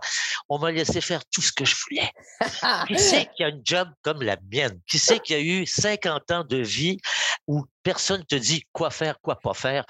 on 0.48 0.58
m'a 0.58 0.72
laissé 0.72 1.00
faire 1.00 1.22
tout 1.26 1.42
ce 1.42 1.52
que 1.52 1.64
je 1.64 1.74
voulais. 1.84 2.10
qui 2.88 2.98
sait 2.98 3.28
qu'il 3.36 3.40
y 3.40 3.44
a 3.44 3.48
une 3.48 3.62
job 3.64 3.88
comme 4.02 4.22
la 4.22 4.36
mienne? 4.50 4.78
Qui 4.88 4.98
sait 4.98 5.18
qu'il 5.18 5.36
y 5.36 5.38
a 5.38 5.42
eu 5.42 5.66
50 5.66 6.30
ans 6.30 6.44
de 6.44 6.58
vie 6.58 6.98
où 7.46 7.64
personne 7.82 8.24
te 8.24 8.36
dit 8.36 8.64
quoi 8.72 8.90
faire, 8.90 9.20
quoi 9.20 9.38
pas 9.38 9.54
faire? 9.54 9.84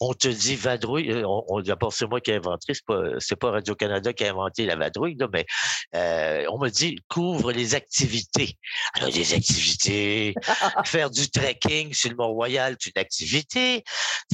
On 0.00 0.12
te 0.14 0.28
dit 0.28 0.56
vadrouille. 0.56 1.10
Euh, 1.10 1.26
on, 1.26 1.44
on 1.48 1.60
d'abord, 1.60 1.92
c'est 1.92 2.06
moi 2.06 2.20
qui 2.20 2.30
ai 2.30 2.36
inventé, 2.36 2.74
c'est 2.74 2.84
pas, 2.84 3.02
c'est 3.18 3.36
pas 3.36 3.50
Radio-Canada 3.50 4.12
qui 4.12 4.24
a 4.24 4.30
inventé 4.30 4.66
la 4.66 4.76
vadrouille, 4.76 5.16
là, 5.18 5.28
mais 5.32 5.46
euh, 5.94 6.44
on 6.50 6.58
me 6.58 6.68
dit 6.68 6.96
couvre 7.08 7.52
les 7.52 7.74
activités. 7.74 8.58
Alors, 8.94 9.10
des 9.10 9.34
activités, 9.34 10.34
faire 10.84 11.10
du 11.10 11.30
trekking 11.30 11.92
sur 11.94 12.10
le 12.10 12.16
Mont-Royal, 12.16 12.76
c'est 12.78 12.90
une 12.94 13.00
activité. 13.00 13.84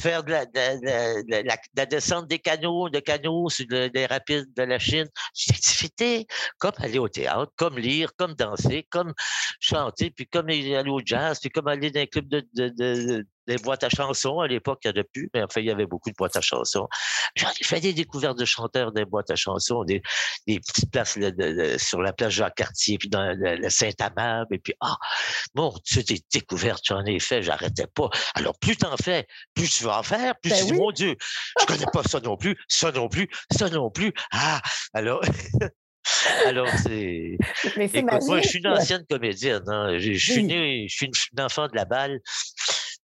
Faire 0.01 0.23
de 0.23 0.31
la, 0.31 0.45
de, 0.45 1.39
la, 1.39 1.43
de 1.43 1.57
la, 1.75 1.85
descente 1.85 2.27
des 2.27 2.39
canaux, 2.39 2.89
de 2.89 2.99
canaux 2.99 3.49
sur 3.49 3.65
les 3.69 4.05
rapides 4.05 4.47
de 4.55 4.63
la 4.63 4.79
Chine, 4.79 5.07
c'est 5.33 5.51
une 5.51 5.55
activité. 5.55 6.27
Comme 6.57 6.73
aller 6.79 6.99
au 6.99 7.07
théâtre, 7.07 7.51
comme 7.55 7.77
lire, 7.77 8.11
comme 8.17 8.33
danser, 8.33 8.87
comme 8.89 9.13
chanter, 9.59 10.11
puis 10.11 10.27
comme 10.27 10.49
aller 10.49 10.83
au 10.87 11.01
jazz, 11.05 11.39
puis 11.39 11.49
comme 11.49 11.67
aller 11.67 11.91
dans 11.91 12.01
un 12.01 12.05
club 12.05 12.27
de, 12.27 12.45
de, 12.53 12.69
de 12.69 13.27
des 13.47 13.57
boîtes 13.57 13.83
à 13.83 13.89
chansons. 13.89 14.39
À 14.39 14.47
l'époque, 14.47 14.79
il 14.83 14.91
n'y 14.91 14.99
en 14.99 15.01
a 15.01 15.03
plus, 15.03 15.29
mais 15.33 15.43
enfin, 15.43 15.61
il 15.61 15.67
y 15.67 15.71
avait 15.71 15.85
beaucoup 15.85 16.09
de 16.09 16.15
boîtes 16.15 16.35
à 16.35 16.41
chansons. 16.41 16.87
J'en 17.35 17.49
ai 17.49 17.63
fait 17.63 17.79
des 17.79 17.93
découvertes 17.93 18.37
de 18.37 18.45
chanteurs 18.45 18.91
des 18.91 19.05
boîtes 19.05 19.29
à 19.31 19.35
chansons, 19.35 19.83
des, 19.83 20.01
des 20.47 20.59
petites 20.59 20.91
places 20.91 21.17
sur 21.77 22.01
la 22.01 22.13
plage 22.13 22.33
Jacques-Cartier, 22.33 22.97
puis 22.97 23.09
dans 23.09 23.35
le, 23.37 23.69
Saint-Amable, 23.69 24.55
et 24.55 24.59
puis, 24.59 24.73
ah, 24.81 24.97
bon, 25.53 25.73
tu 25.85 26.03
des 26.03 26.21
découvertes, 26.31 26.83
j'en 26.85 27.03
ai 27.05 27.19
fait, 27.19 27.41
j'arrêtais 27.41 27.87
pas. 27.87 28.09
Alors, 28.35 28.57
plus 28.59 28.77
t'en 28.77 28.95
fais, 28.97 29.27
plus 29.53 29.69
tu 29.69 29.83
vas 29.83 29.99
en 29.99 30.03
faire, 30.03 30.35
plus 30.41 30.51
ben 30.51 30.59
tu 30.59 30.65
dis, 30.65 30.73
mon 30.73 30.91
Dieu, 30.91 31.15
je 31.59 31.65
connais 31.65 31.85
pas 31.91 32.03
ça 32.03 32.19
non 32.19 32.37
plus, 32.37 32.57
ça 32.67 32.91
non 32.91 33.09
plus, 33.09 33.29
ça 33.51 33.69
non 33.69 33.89
plus. 33.89 34.13
Ah, 34.31 34.61
alors... 34.93 35.21
Alors, 36.45 36.67
c'est. 36.83 37.37
Moi, 38.27 38.41
je 38.41 38.47
suis 38.47 38.59
une 38.59 38.67
ancienne 38.67 39.05
comédienne. 39.09 39.63
Hein. 39.67 39.97
Je, 39.97 40.13
je, 40.13 40.31
suis 40.33 40.43
né, 40.43 40.85
je 40.89 40.95
suis 40.95 41.09
une 41.31 41.41
enfant 41.41 41.67
de 41.67 41.75
la 41.75 41.85
balle. 41.85 42.19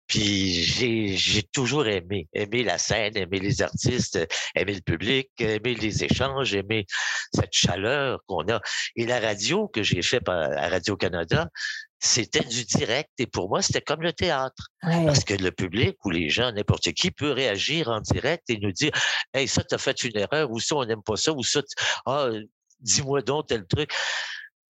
Puis 0.09 0.63
j'ai 0.63 1.43
toujours 1.43 1.87
aimé, 1.87 2.27
aimé 2.33 2.63
la 2.63 2.79
scène, 2.79 3.15
aimé 3.15 3.39
les 3.39 3.61
artistes, 3.61 4.19
aimé 4.55 4.73
le 4.73 4.81
public, 4.81 5.29
aimé 5.39 5.75
les 5.75 6.03
échanges, 6.03 6.55
aimé 6.55 6.87
cette 7.33 7.53
chaleur 7.53 8.19
qu'on 8.25 8.49
a. 8.49 8.59
Et 8.95 9.05
la 9.05 9.19
radio 9.19 9.67
que 9.67 9.83
j'ai 9.83 10.01
fait 10.01 10.27
à 10.27 10.67
Radio-Canada, 10.67 11.47
c'était 11.99 12.43
du 12.43 12.65
direct 12.65 13.11
et 13.19 13.27
pour 13.27 13.49
moi, 13.49 13.61
c'était 13.61 13.81
comme 13.81 14.01
le 14.01 14.13
théâtre. 14.13 14.69
Parce 14.81 15.23
que 15.23 15.35
le 15.35 15.51
public 15.51 15.97
ou 16.03 16.09
les 16.09 16.29
gens, 16.29 16.51
n'importe 16.51 16.91
qui, 16.93 17.11
peut 17.11 17.31
réagir 17.31 17.89
en 17.89 18.01
direct 18.01 18.49
et 18.49 18.57
nous 18.57 18.71
dire 18.71 18.91
Hey, 19.33 19.47
ça, 19.47 19.63
t'as 19.63 19.77
fait 19.77 20.03
une 20.03 20.17
erreur, 20.17 20.49
ou 20.49 20.59
ça, 20.59 20.75
on 20.75 20.85
n'aime 20.85 21.03
pas 21.03 21.17
ça, 21.17 21.33
ou 21.33 21.43
ça, 21.43 21.61
ah, 22.07 22.29
dis-moi 22.79 23.21
donc 23.21 23.47
tel 23.47 23.65
truc. 23.67 23.91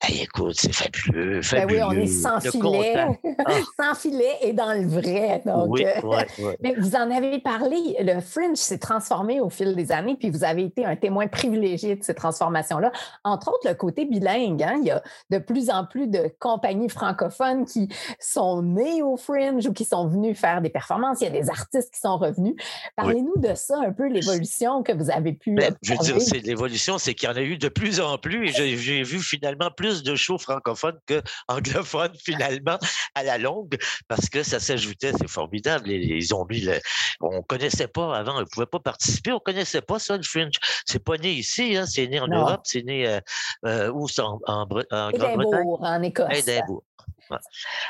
Hey, 0.01 0.21
écoute, 0.21 0.55
c'est 0.57 0.73
fabuleux, 0.73 1.41
fabuleux. 1.41 1.79
Ben 1.79 1.87
oui, 1.89 1.97
on 1.97 2.01
est 2.01 2.07
sans 2.07 2.39
filet, 2.39 2.95
ah. 2.95 3.51
sans 3.79 3.95
filet 3.95 4.37
et 4.41 4.53
dans 4.53 4.71
le 4.71 4.87
vrai. 4.87 5.41
Donc, 5.45 5.71
oui, 5.71 5.85
euh, 5.85 6.53
Mais 6.61 6.73
vous 6.75 6.95
en 6.95 7.11
avez 7.11 7.39
parlé, 7.39 7.97
le 7.99 8.21
Fringe 8.21 8.55
s'est 8.55 8.77
transformé 8.77 9.41
au 9.41 9.49
fil 9.49 9.75
des 9.75 9.91
années, 9.91 10.15
puis 10.17 10.29
vous 10.29 10.45
avez 10.45 10.63
été 10.63 10.85
un 10.85 10.95
témoin 10.95 11.27
privilégié 11.27 11.97
de 11.97 12.03
ces 12.03 12.13
transformations-là. 12.13 12.93
Entre 13.25 13.49
autres, 13.49 13.67
le 13.67 13.73
côté 13.73 14.05
bilingue. 14.05 14.63
Hein? 14.63 14.77
Il 14.79 14.87
y 14.87 14.91
a 14.91 15.03
de 15.31 15.37
plus 15.37 15.69
en 15.69 15.85
plus 15.85 16.07
de 16.07 16.33
compagnies 16.39 16.89
francophones 16.89 17.65
qui 17.65 17.89
sont 18.19 18.61
nées 18.61 19.03
au 19.03 19.17
Fringe 19.17 19.67
ou 19.67 19.73
qui 19.73 19.83
sont 19.83 20.07
venues 20.07 20.33
faire 20.33 20.61
des 20.61 20.69
performances. 20.69 21.19
Il 21.19 21.25
y 21.25 21.27
a 21.27 21.41
des 21.41 21.49
artistes 21.49 21.93
qui 21.93 21.99
sont 21.99 22.17
revenus. 22.17 22.55
Parlez-nous 22.95 23.35
de 23.35 23.53
ça, 23.53 23.77
un 23.85 23.91
peu 23.91 24.07
l'évolution 24.07 24.81
que 24.81 24.93
vous 24.93 25.11
avez 25.11 25.33
pu. 25.33 25.55
Ben, 25.55 25.75
je 25.81 25.91
veux 25.91 25.99
dire, 25.99 26.21
c'est 26.21 26.39
l'évolution, 26.39 26.97
c'est 26.97 27.13
qu'il 27.13 27.27
y 27.27 27.31
en 27.33 27.35
a 27.35 27.41
eu 27.41 27.57
de 27.57 27.67
plus 27.67 27.99
en 27.99 28.17
plus 28.17 28.47
et 28.47 28.77
j'ai 28.77 29.03
vu 29.03 29.19
finalement 29.19 29.69
plus 29.75 29.88
de 30.03 30.15
shows 30.15 30.37
francophones 30.37 30.99
qu'anglophones, 31.07 32.15
finalement, 32.23 32.77
à 33.15 33.23
la 33.23 33.37
longue, 33.37 33.77
parce 34.07 34.29
que 34.29 34.43
ça 34.43 34.59
s'ajoutait, 34.59 35.11
c'est 35.17 35.29
formidable. 35.29 35.89
Ils 35.89 36.33
ont 36.33 36.45
mis 36.45 36.61
le. 36.61 36.79
On 37.21 37.41
connaissait 37.41 37.87
pas 37.87 38.15
avant, 38.15 38.37
on 38.37 38.41
ne 38.41 38.45
pouvait 38.45 38.65
pas 38.65 38.79
participer, 38.79 39.31
on 39.31 39.39
connaissait 39.39 39.81
pas 39.81 39.99
ça, 39.99 40.17
le 40.17 40.23
Fringe. 40.23 40.55
C'est 40.85 41.03
pas 41.03 41.17
né 41.17 41.31
ici, 41.31 41.75
hein, 41.75 41.85
c'est 41.85 42.07
né 42.07 42.19
en 42.19 42.27
Europe, 42.27 42.61
c'est 42.63 42.83
né 42.83 43.07
euh, 43.07 43.19
euh, 43.65 43.91
où 43.91 44.07
en, 44.19 44.39
en, 44.45 44.67
en 44.91 45.11
Grande-Bretagne? 45.11 45.65
en 45.67 46.03
Écosse. 46.03 46.45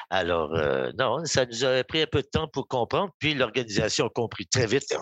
Alors, 0.09 0.53
euh, 0.55 0.91
non, 0.97 1.23
ça 1.25 1.45
nous 1.45 1.63
a 1.63 1.83
pris 1.83 2.01
un 2.01 2.07
peu 2.07 2.21
de 2.21 2.27
temps 2.27 2.47
pour 2.47 2.67
comprendre, 2.67 3.13
puis 3.19 3.33
l'organisation 3.33 4.07
a 4.07 4.09
compris 4.09 4.47
très 4.47 4.67
vite. 4.67 4.93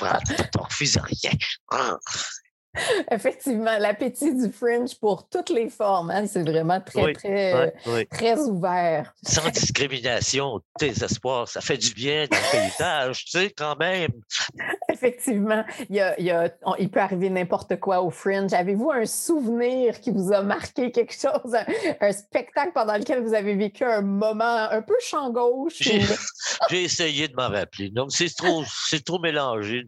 Ah, 0.00 0.18
on 0.58 0.62
refuse 0.62 0.98
rien. 0.98 1.32
Effectivement, 3.10 3.78
l'appétit 3.78 4.34
du 4.34 4.50
Fringe 4.50 4.94
pour 4.98 5.28
toutes 5.28 5.50
les 5.50 5.68
formes, 5.68 6.10
hein, 6.10 6.26
c'est 6.26 6.42
vraiment 6.42 6.80
très, 6.80 7.12
très, 7.12 7.74
très 8.10 8.38
ouvert. 8.40 9.14
Sans 9.22 9.48
discrimination, 9.50 10.60
tes 10.78 10.90
espoirs, 11.02 11.48
ça 11.48 11.60
fait 11.60 11.76
du 11.76 11.92
bien 11.94 12.26
dans 12.30 12.36
le 12.36 12.50
paysage, 12.50 13.24
tu 13.24 13.30
sais, 13.38 13.50
quand 13.50 13.76
même. 13.78 14.10
Effectivement, 14.92 15.64
il, 15.90 15.96
y 15.96 16.00
a, 16.00 16.50
il 16.78 16.90
peut 16.90 17.00
arriver 17.00 17.28
n'importe 17.28 17.78
quoi 17.78 18.00
au 18.00 18.10
Fringe. 18.10 18.52
Avez-vous 18.52 18.90
un 18.90 19.04
souvenir 19.04 20.00
qui 20.00 20.10
vous 20.10 20.32
a 20.32 20.42
marqué 20.42 20.90
quelque 20.90 21.12
chose, 21.12 21.54
un, 22.00 22.12
spectacle 22.12 22.72
pendant 22.72 22.96
lequel 22.96 23.22
vous 23.22 23.34
avez 23.34 23.54
vécu 23.56 23.84
un 23.84 24.00
moment 24.00 24.70
un 24.70 24.82
peu 24.82 24.94
champ 25.00 25.30
gauche? 25.30 25.82
J'ai 26.70 26.84
essayé 26.84 27.28
de 27.28 27.34
m'en 27.34 27.48
rappeler. 27.48 27.90
Non, 27.94 28.08
c'est 28.08 28.34
trop, 28.34 28.64
trop 29.04 29.18
mélangé. 29.18 29.84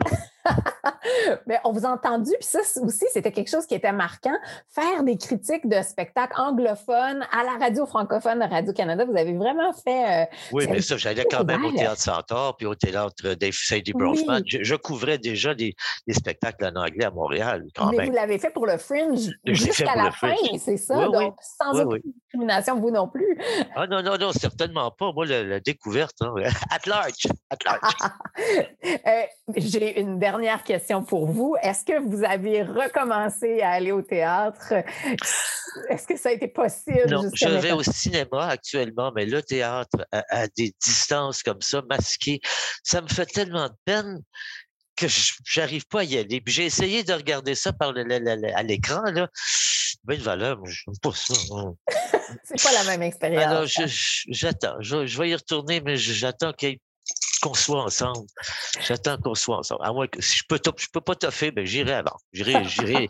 Mais 1.47 1.59
on 1.65 1.73
vous 1.73 1.85
a 1.87 1.91
entendu, 1.91 2.31
puis 2.39 2.49
ça 2.49 2.61
aussi, 2.83 3.05
c'était 3.13 3.33
quelque 3.33 3.51
chose 3.51 3.67
qui 3.67 3.75
était 3.75 3.93
marquant. 3.93 4.37
Faire 4.75 5.03
des 5.03 5.17
critiques 5.17 5.69
de 5.69 5.83
spectacles 5.83 6.41
anglophones 6.41 7.25
à 7.33 7.45
la 7.45 7.59
radio 7.59 7.87
francophone 7.87 8.41
de 8.41 8.45
Radio-Canada, 8.45 9.05
vous 9.05 9.17
avez 9.17 9.35
vraiment 9.35 9.73
fait. 9.73 10.23
Euh, 10.23 10.27
oui, 10.53 10.67
mais 10.71 10.81
ça, 10.81 10.97
j'allais 10.97 11.25
quand 11.25 11.45
même 11.45 11.65
au 11.65 11.73
Théâtre 11.73 12.01
Centaure 12.01 12.57
puis 12.57 12.67
au 12.67 12.75
Théâtre 12.75 13.35
Dave 13.35 13.53
Sadie 13.53 13.93
Bronfman. 13.93 14.43
Je, 14.47 14.75
couvrais 14.77 15.19
déjà 15.19 15.55
des, 15.55 15.75
spectacles 16.11 16.65
en 16.67 16.81
anglais 16.81 17.05
à 17.05 17.11
Montréal, 17.11 17.65
quand 17.75 17.91
mais 17.93 18.07
vous 18.07 18.13
l'avez 18.13 18.39
fait 18.39 18.51
pour 18.51 18.67
le 18.67 18.77
Fringe 18.79 19.31
jusqu'à 19.45 19.97
la 19.97 20.11
fin, 20.11 20.35
c'est 20.59 20.77
ça? 20.77 21.09
donc, 21.09 21.37
sans 21.41 21.81
aucune 21.81 22.13
discrimination, 22.13 22.81
vous 22.81 22.91
non 22.91 23.09
plus. 23.09 23.39
Ah 23.75 23.87
non, 23.87 24.03
non, 24.03 24.17
non, 24.19 24.33
certainement 24.33 24.91
pas. 24.91 25.13
Moi, 25.13 25.27
la, 25.27 25.61
découverte, 25.61 26.17
hein, 26.21 26.35
at 26.71 26.87
large, 26.87 27.27
at 27.51 27.59
large. 27.65 27.95
Euh, 29.07 29.23
j'ai 29.57 30.01
une 30.01 30.19
dernière 30.19 30.63
question 30.63 30.98
pour 31.03 31.27
vous. 31.27 31.57
Est-ce 31.63 31.85
que 31.85 31.99
vous 32.01 32.25
avez 32.25 32.63
recommencé 32.63 33.61
à 33.61 33.71
aller 33.71 33.93
au 33.93 34.03
théâtre? 34.03 34.73
Est-ce 35.89 36.07
que 36.07 36.17
ça 36.17 36.31
a 36.31 36.33
été 36.33 36.49
possible? 36.49 37.09
Non, 37.09 37.23
je 37.35 37.49
vais 37.49 37.73
au 37.73 37.83
cinéma 37.83 38.49
actuellement, 38.49 39.13
mais 39.15 39.27
le 39.27 39.43
théâtre 39.43 40.07
à, 40.13 40.49
des 40.49 40.75
distances 40.83 41.43
comme 41.43 41.61
ça, 41.61 41.83
masqué, 41.89 42.41
ça 42.83 43.01
me 43.01 43.09
fait 43.09 43.27
tellement 43.27 43.69
de 43.69 43.77
peine 43.85 44.23
que 44.97 45.07
j'arrive 45.45 45.87
pas 45.87 46.01
à 46.01 46.05
y 46.05 46.19
aller. 46.19 46.43
j'ai 46.47 46.67
essayé 46.67 47.05
de 47.05 47.13
regarder 47.13 47.55
ça 47.55 47.73
par 47.73 47.91
à 47.91 48.63
l'écran, 48.63 49.03
là. 49.13 49.29
Ben, 50.05 50.19
valeur, 50.21 50.59
je 50.65 50.83
n'aime 50.87 50.99
pas 51.01 51.13
ça. 51.15 51.35
C'est 52.45 52.63
pas 52.63 52.73
la 52.73 52.85
même 52.85 53.03
expérience. 53.03 53.45
Alors, 53.45 53.65
j'attends. 53.67 54.77
Je, 54.81 55.07
je, 55.07 55.19
vais 55.19 55.31
y 55.31 55.35
retourner, 55.35 55.81
mais 55.81 55.97
j'attends 55.97 56.53
qu'il 56.53 56.69
y 56.69 56.73
ait 56.73 56.81
qu'on 57.39 57.55
soit 57.55 57.83
ensemble. 57.83 58.27
J'attends 58.81 59.17
qu'on 59.19 59.35
soit 59.35 59.59
ensemble. 59.59 59.85
À 59.85 59.93
moins 59.93 60.07
que 60.07 60.21
si 60.21 60.39
je 60.39 60.45
peux, 60.49 60.61
je 60.77 60.87
peux 60.93 61.01
pas 61.01 61.15
toffer, 61.15 61.51
ben 61.51 61.65
j'irai 61.65 61.95
avant. 61.95 62.17
J'irai, 62.33 62.65
j'irai 62.65 63.09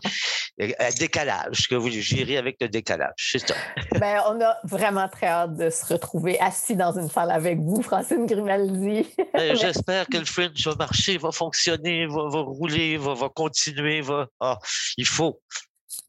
à 0.79 0.91
décalage. 0.91 1.67
Que 1.67 1.75
vous, 1.75 1.89
j'irai 1.89 2.37
avec 2.37 2.57
le 2.61 2.69
décalage. 2.69 3.13
C'est 3.17 3.47
ça. 3.47 3.55
ben, 3.99 4.21
on 4.27 4.41
a 4.41 4.57
vraiment 4.63 5.07
très 5.07 5.27
hâte 5.27 5.55
de 5.55 5.69
se 5.69 5.85
retrouver 5.93 6.39
assis 6.39 6.75
dans 6.75 6.97
une 6.97 7.09
salle 7.09 7.31
avec 7.31 7.59
vous, 7.59 7.81
Francine 7.81 8.25
Grimaldi. 8.25 9.07
Ben, 9.33 9.55
j'espère 9.55 10.07
que 10.07 10.17
le 10.17 10.25
Fringe 10.25 10.65
va 10.65 10.75
marcher, 10.75 11.17
va 11.17 11.31
fonctionner, 11.31 12.07
va, 12.07 12.23
rouler, 12.41 12.97
va, 12.97 13.13
va 13.13 13.29
continuer. 13.29 14.01
Va... 14.01 14.27
Ah, 14.39 14.57
il 14.97 15.05
faut. 15.05 15.39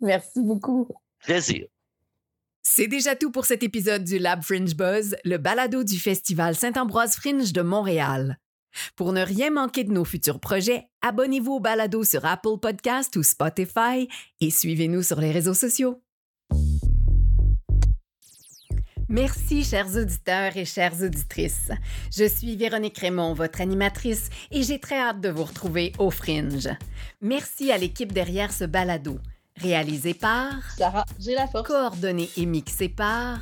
Merci 0.00 0.40
beaucoup. 0.40 0.88
Plaisir. 1.22 1.66
C'est 2.72 2.86
déjà 2.86 3.16
tout 3.16 3.32
pour 3.32 3.46
cet 3.46 3.64
épisode 3.64 4.04
du 4.04 4.20
Lab 4.20 4.44
Fringe 4.44 4.76
Buzz, 4.76 5.16
le 5.24 5.38
balado 5.38 5.82
du 5.82 5.98
Festival 5.98 6.54
Saint-Ambroise 6.54 7.16
Fringe 7.16 7.52
de 7.52 7.62
Montréal. 7.62 8.38
Pour 8.94 9.12
ne 9.12 9.22
rien 9.22 9.50
manquer 9.50 9.82
de 9.82 9.90
nos 9.90 10.04
futurs 10.04 10.38
projets, 10.38 10.84
abonnez-vous 11.02 11.54
au 11.54 11.58
balado 11.58 12.04
sur 12.04 12.24
Apple 12.24 12.60
Podcast 12.62 13.16
ou 13.16 13.24
Spotify 13.24 14.06
et 14.40 14.50
suivez-nous 14.50 15.02
sur 15.02 15.20
les 15.20 15.32
réseaux 15.32 15.52
sociaux. 15.52 16.00
Merci, 19.08 19.64
chers 19.64 19.96
auditeurs 19.96 20.56
et 20.56 20.64
chères 20.64 21.02
auditrices. 21.02 21.72
Je 22.16 22.28
suis 22.28 22.54
Véronique 22.54 22.98
Raymond, 22.98 23.34
votre 23.34 23.62
animatrice, 23.62 24.30
et 24.52 24.62
j'ai 24.62 24.78
très 24.78 25.00
hâte 25.00 25.20
de 25.20 25.28
vous 25.28 25.42
retrouver 25.42 25.92
au 25.98 26.12
Fringe. 26.12 26.68
Merci 27.20 27.72
à 27.72 27.78
l'équipe 27.78 28.12
derrière 28.12 28.52
ce 28.52 28.62
balado. 28.62 29.18
Réalisé 29.60 30.14
par 30.14 30.52
Sarah 30.76 31.04
J'ai 31.18 31.34
la 31.34 31.46
force. 31.46 31.68
Coordonné 31.68 32.30
et 32.36 32.46
mixé 32.46 32.88
par 32.88 33.38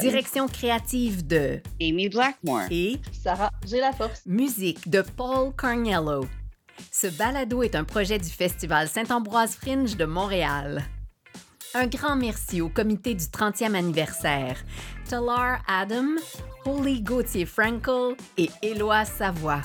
Direction 0.00 0.48
créative 0.48 1.26
de 1.26 1.60
Amy 1.80 2.08
Blackmore 2.08 2.62
et 2.70 2.98
Sarah 3.22 3.50
J'ai 3.66 3.80
la 3.80 3.92
force. 3.92 4.22
Musique 4.26 4.90
de 4.90 5.02
Paul 5.16 5.52
Carniello. 5.56 6.26
Ce 6.90 7.06
balado 7.06 7.62
est 7.62 7.76
un 7.76 7.84
projet 7.84 8.18
du 8.18 8.28
Festival 8.28 8.88
Saint-Ambroise 8.88 9.54
Fringe 9.54 9.96
de 9.96 10.04
Montréal. 10.04 10.82
Un 11.74 11.86
grand 11.86 12.16
merci 12.16 12.60
au 12.60 12.68
comité 12.68 13.14
du 13.14 13.24
30e 13.24 13.74
anniversaire, 13.74 14.56
Talar 15.08 15.62
Adam, 15.68 16.16
Holly 16.64 17.00
Gauthier-Frankel 17.02 18.16
et 18.36 18.50
Éloi 18.62 19.04
Savoie. 19.04 19.62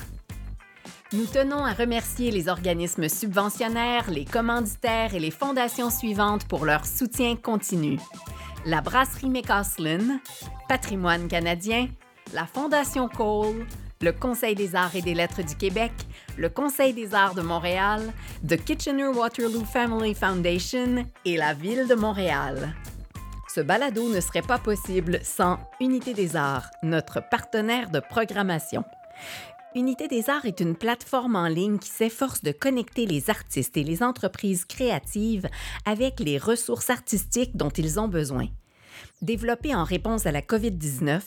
Nous 1.16 1.24
tenons 1.24 1.64
à 1.64 1.72
remercier 1.72 2.30
les 2.30 2.46
organismes 2.46 3.08
subventionnaires, 3.08 4.10
les 4.10 4.26
commanditaires 4.26 5.14
et 5.14 5.18
les 5.18 5.30
fondations 5.30 5.88
suivantes 5.88 6.46
pour 6.46 6.66
leur 6.66 6.84
soutien 6.84 7.36
continu. 7.36 7.98
La 8.66 8.82
brasserie 8.82 9.30
McCaslin, 9.30 10.20
Patrimoine 10.68 11.26
canadien, 11.26 11.88
la 12.34 12.44
Fondation 12.44 13.08
Cole, 13.08 13.64
le 14.02 14.12
Conseil 14.12 14.54
des 14.54 14.76
arts 14.76 14.94
et 14.94 15.00
des 15.00 15.14
lettres 15.14 15.42
du 15.42 15.56
Québec, 15.56 15.92
le 16.36 16.50
Conseil 16.50 16.92
des 16.92 17.14
arts 17.14 17.34
de 17.34 17.40
Montréal, 17.40 18.12
The 18.46 18.62
Kitchener-Waterloo 18.62 19.64
Family 19.64 20.12
Foundation 20.12 21.06
et 21.24 21.38
la 21.38 21.54
Ville 21.54 21.88
de 21.88 21.94
Montréal. 21.94 22.74
Ce 23.48 23.62
balado 23.62 24.12
ne 24.12 24.20
serait 24.20 24.42
pas 24.42 24.58
possible 24.58 25.20
sans 25.22 25.58
Unité 25.80 26.12
des 26.12 26.36
arts, 26.36 26.70
notre 26.82 27.22
partenaire 27.30 27.88
de 27.88 28.00
programmation. 28.00 28.84
Unité 29.76 30.08
des 30.08 30.30
arts 30.30 30.46
est 30.46 30.60
une 30.60 30.74
plateforme 30.74 31.36
en 31.36 31.48
ligne 31.48 31.76
qui 31.76 31.90
s'efforce 31.90 32.42
de 32.42 32.50
connecter 32.50 33.04
les 33.04 33.28
artistes 33.28 33.76
et 33.76 33.84
les 33.84 34.02
entreprises 34.02 34.64
créatives 34.64 35.50
avec 35.84 36.18
les 36.18 36.38
ressources 36.38 36.88
artistiques 36.88 37.58
dont 37.58 37.68
ils 37.68 38.00
ont 38.00 38.08
besoin. 38.08 38.46
Développée 39.20 39.74
en 39.74 39.84
réponse 39.84 40.24
à 40.24 40.32
la 40.32 40.40
COVID-19, 40.40 41.20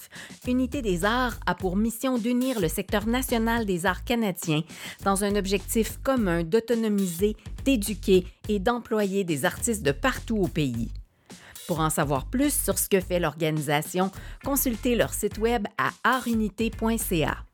Unité 0.48 0.82
des 0.82 1.06
arts 1.06 1.38
a 1.46 1.54
pour 1.54 1.76
mission 1.76 2.18
d'unir 2.18 2.60
le 2.60 2.70
secteur 2.70 3.06
national 3.06 3.68
des 3.68 3.86
arts 3.86 4.04
canadiens 4.04 4.64
dans 5.04 5.24
un 5.24 5.36
objectif 5.36 6.00
commun 6.02 6.42
d'autonomiser, 6.44 7.38
d'éduquer 7.66 8.26
et 8.48 8.58
d'employer 8.58 9.24
des 9.24 9.46
artistes 9.46 9.84
de 9.84 9.92
partout 9.92 10.38
au 10.38 10.48
pays. 10.48 10.92
Pour 11.68 11.82
en 11.82 11.92
savoir 11.92 12.26
plus 12.26 12.52
sur 12.52 12.80
ce 12.80 12.90
que 12.90 13.00
fait 13.00 13.20
l'organisation, 13.20 14.10
consultez 14.44 14.96
leur 14.96 15.14
site 15.14 15.38
web 15.38 15.68
à 15.78 15.92
artunité.ca. 16.04 17.46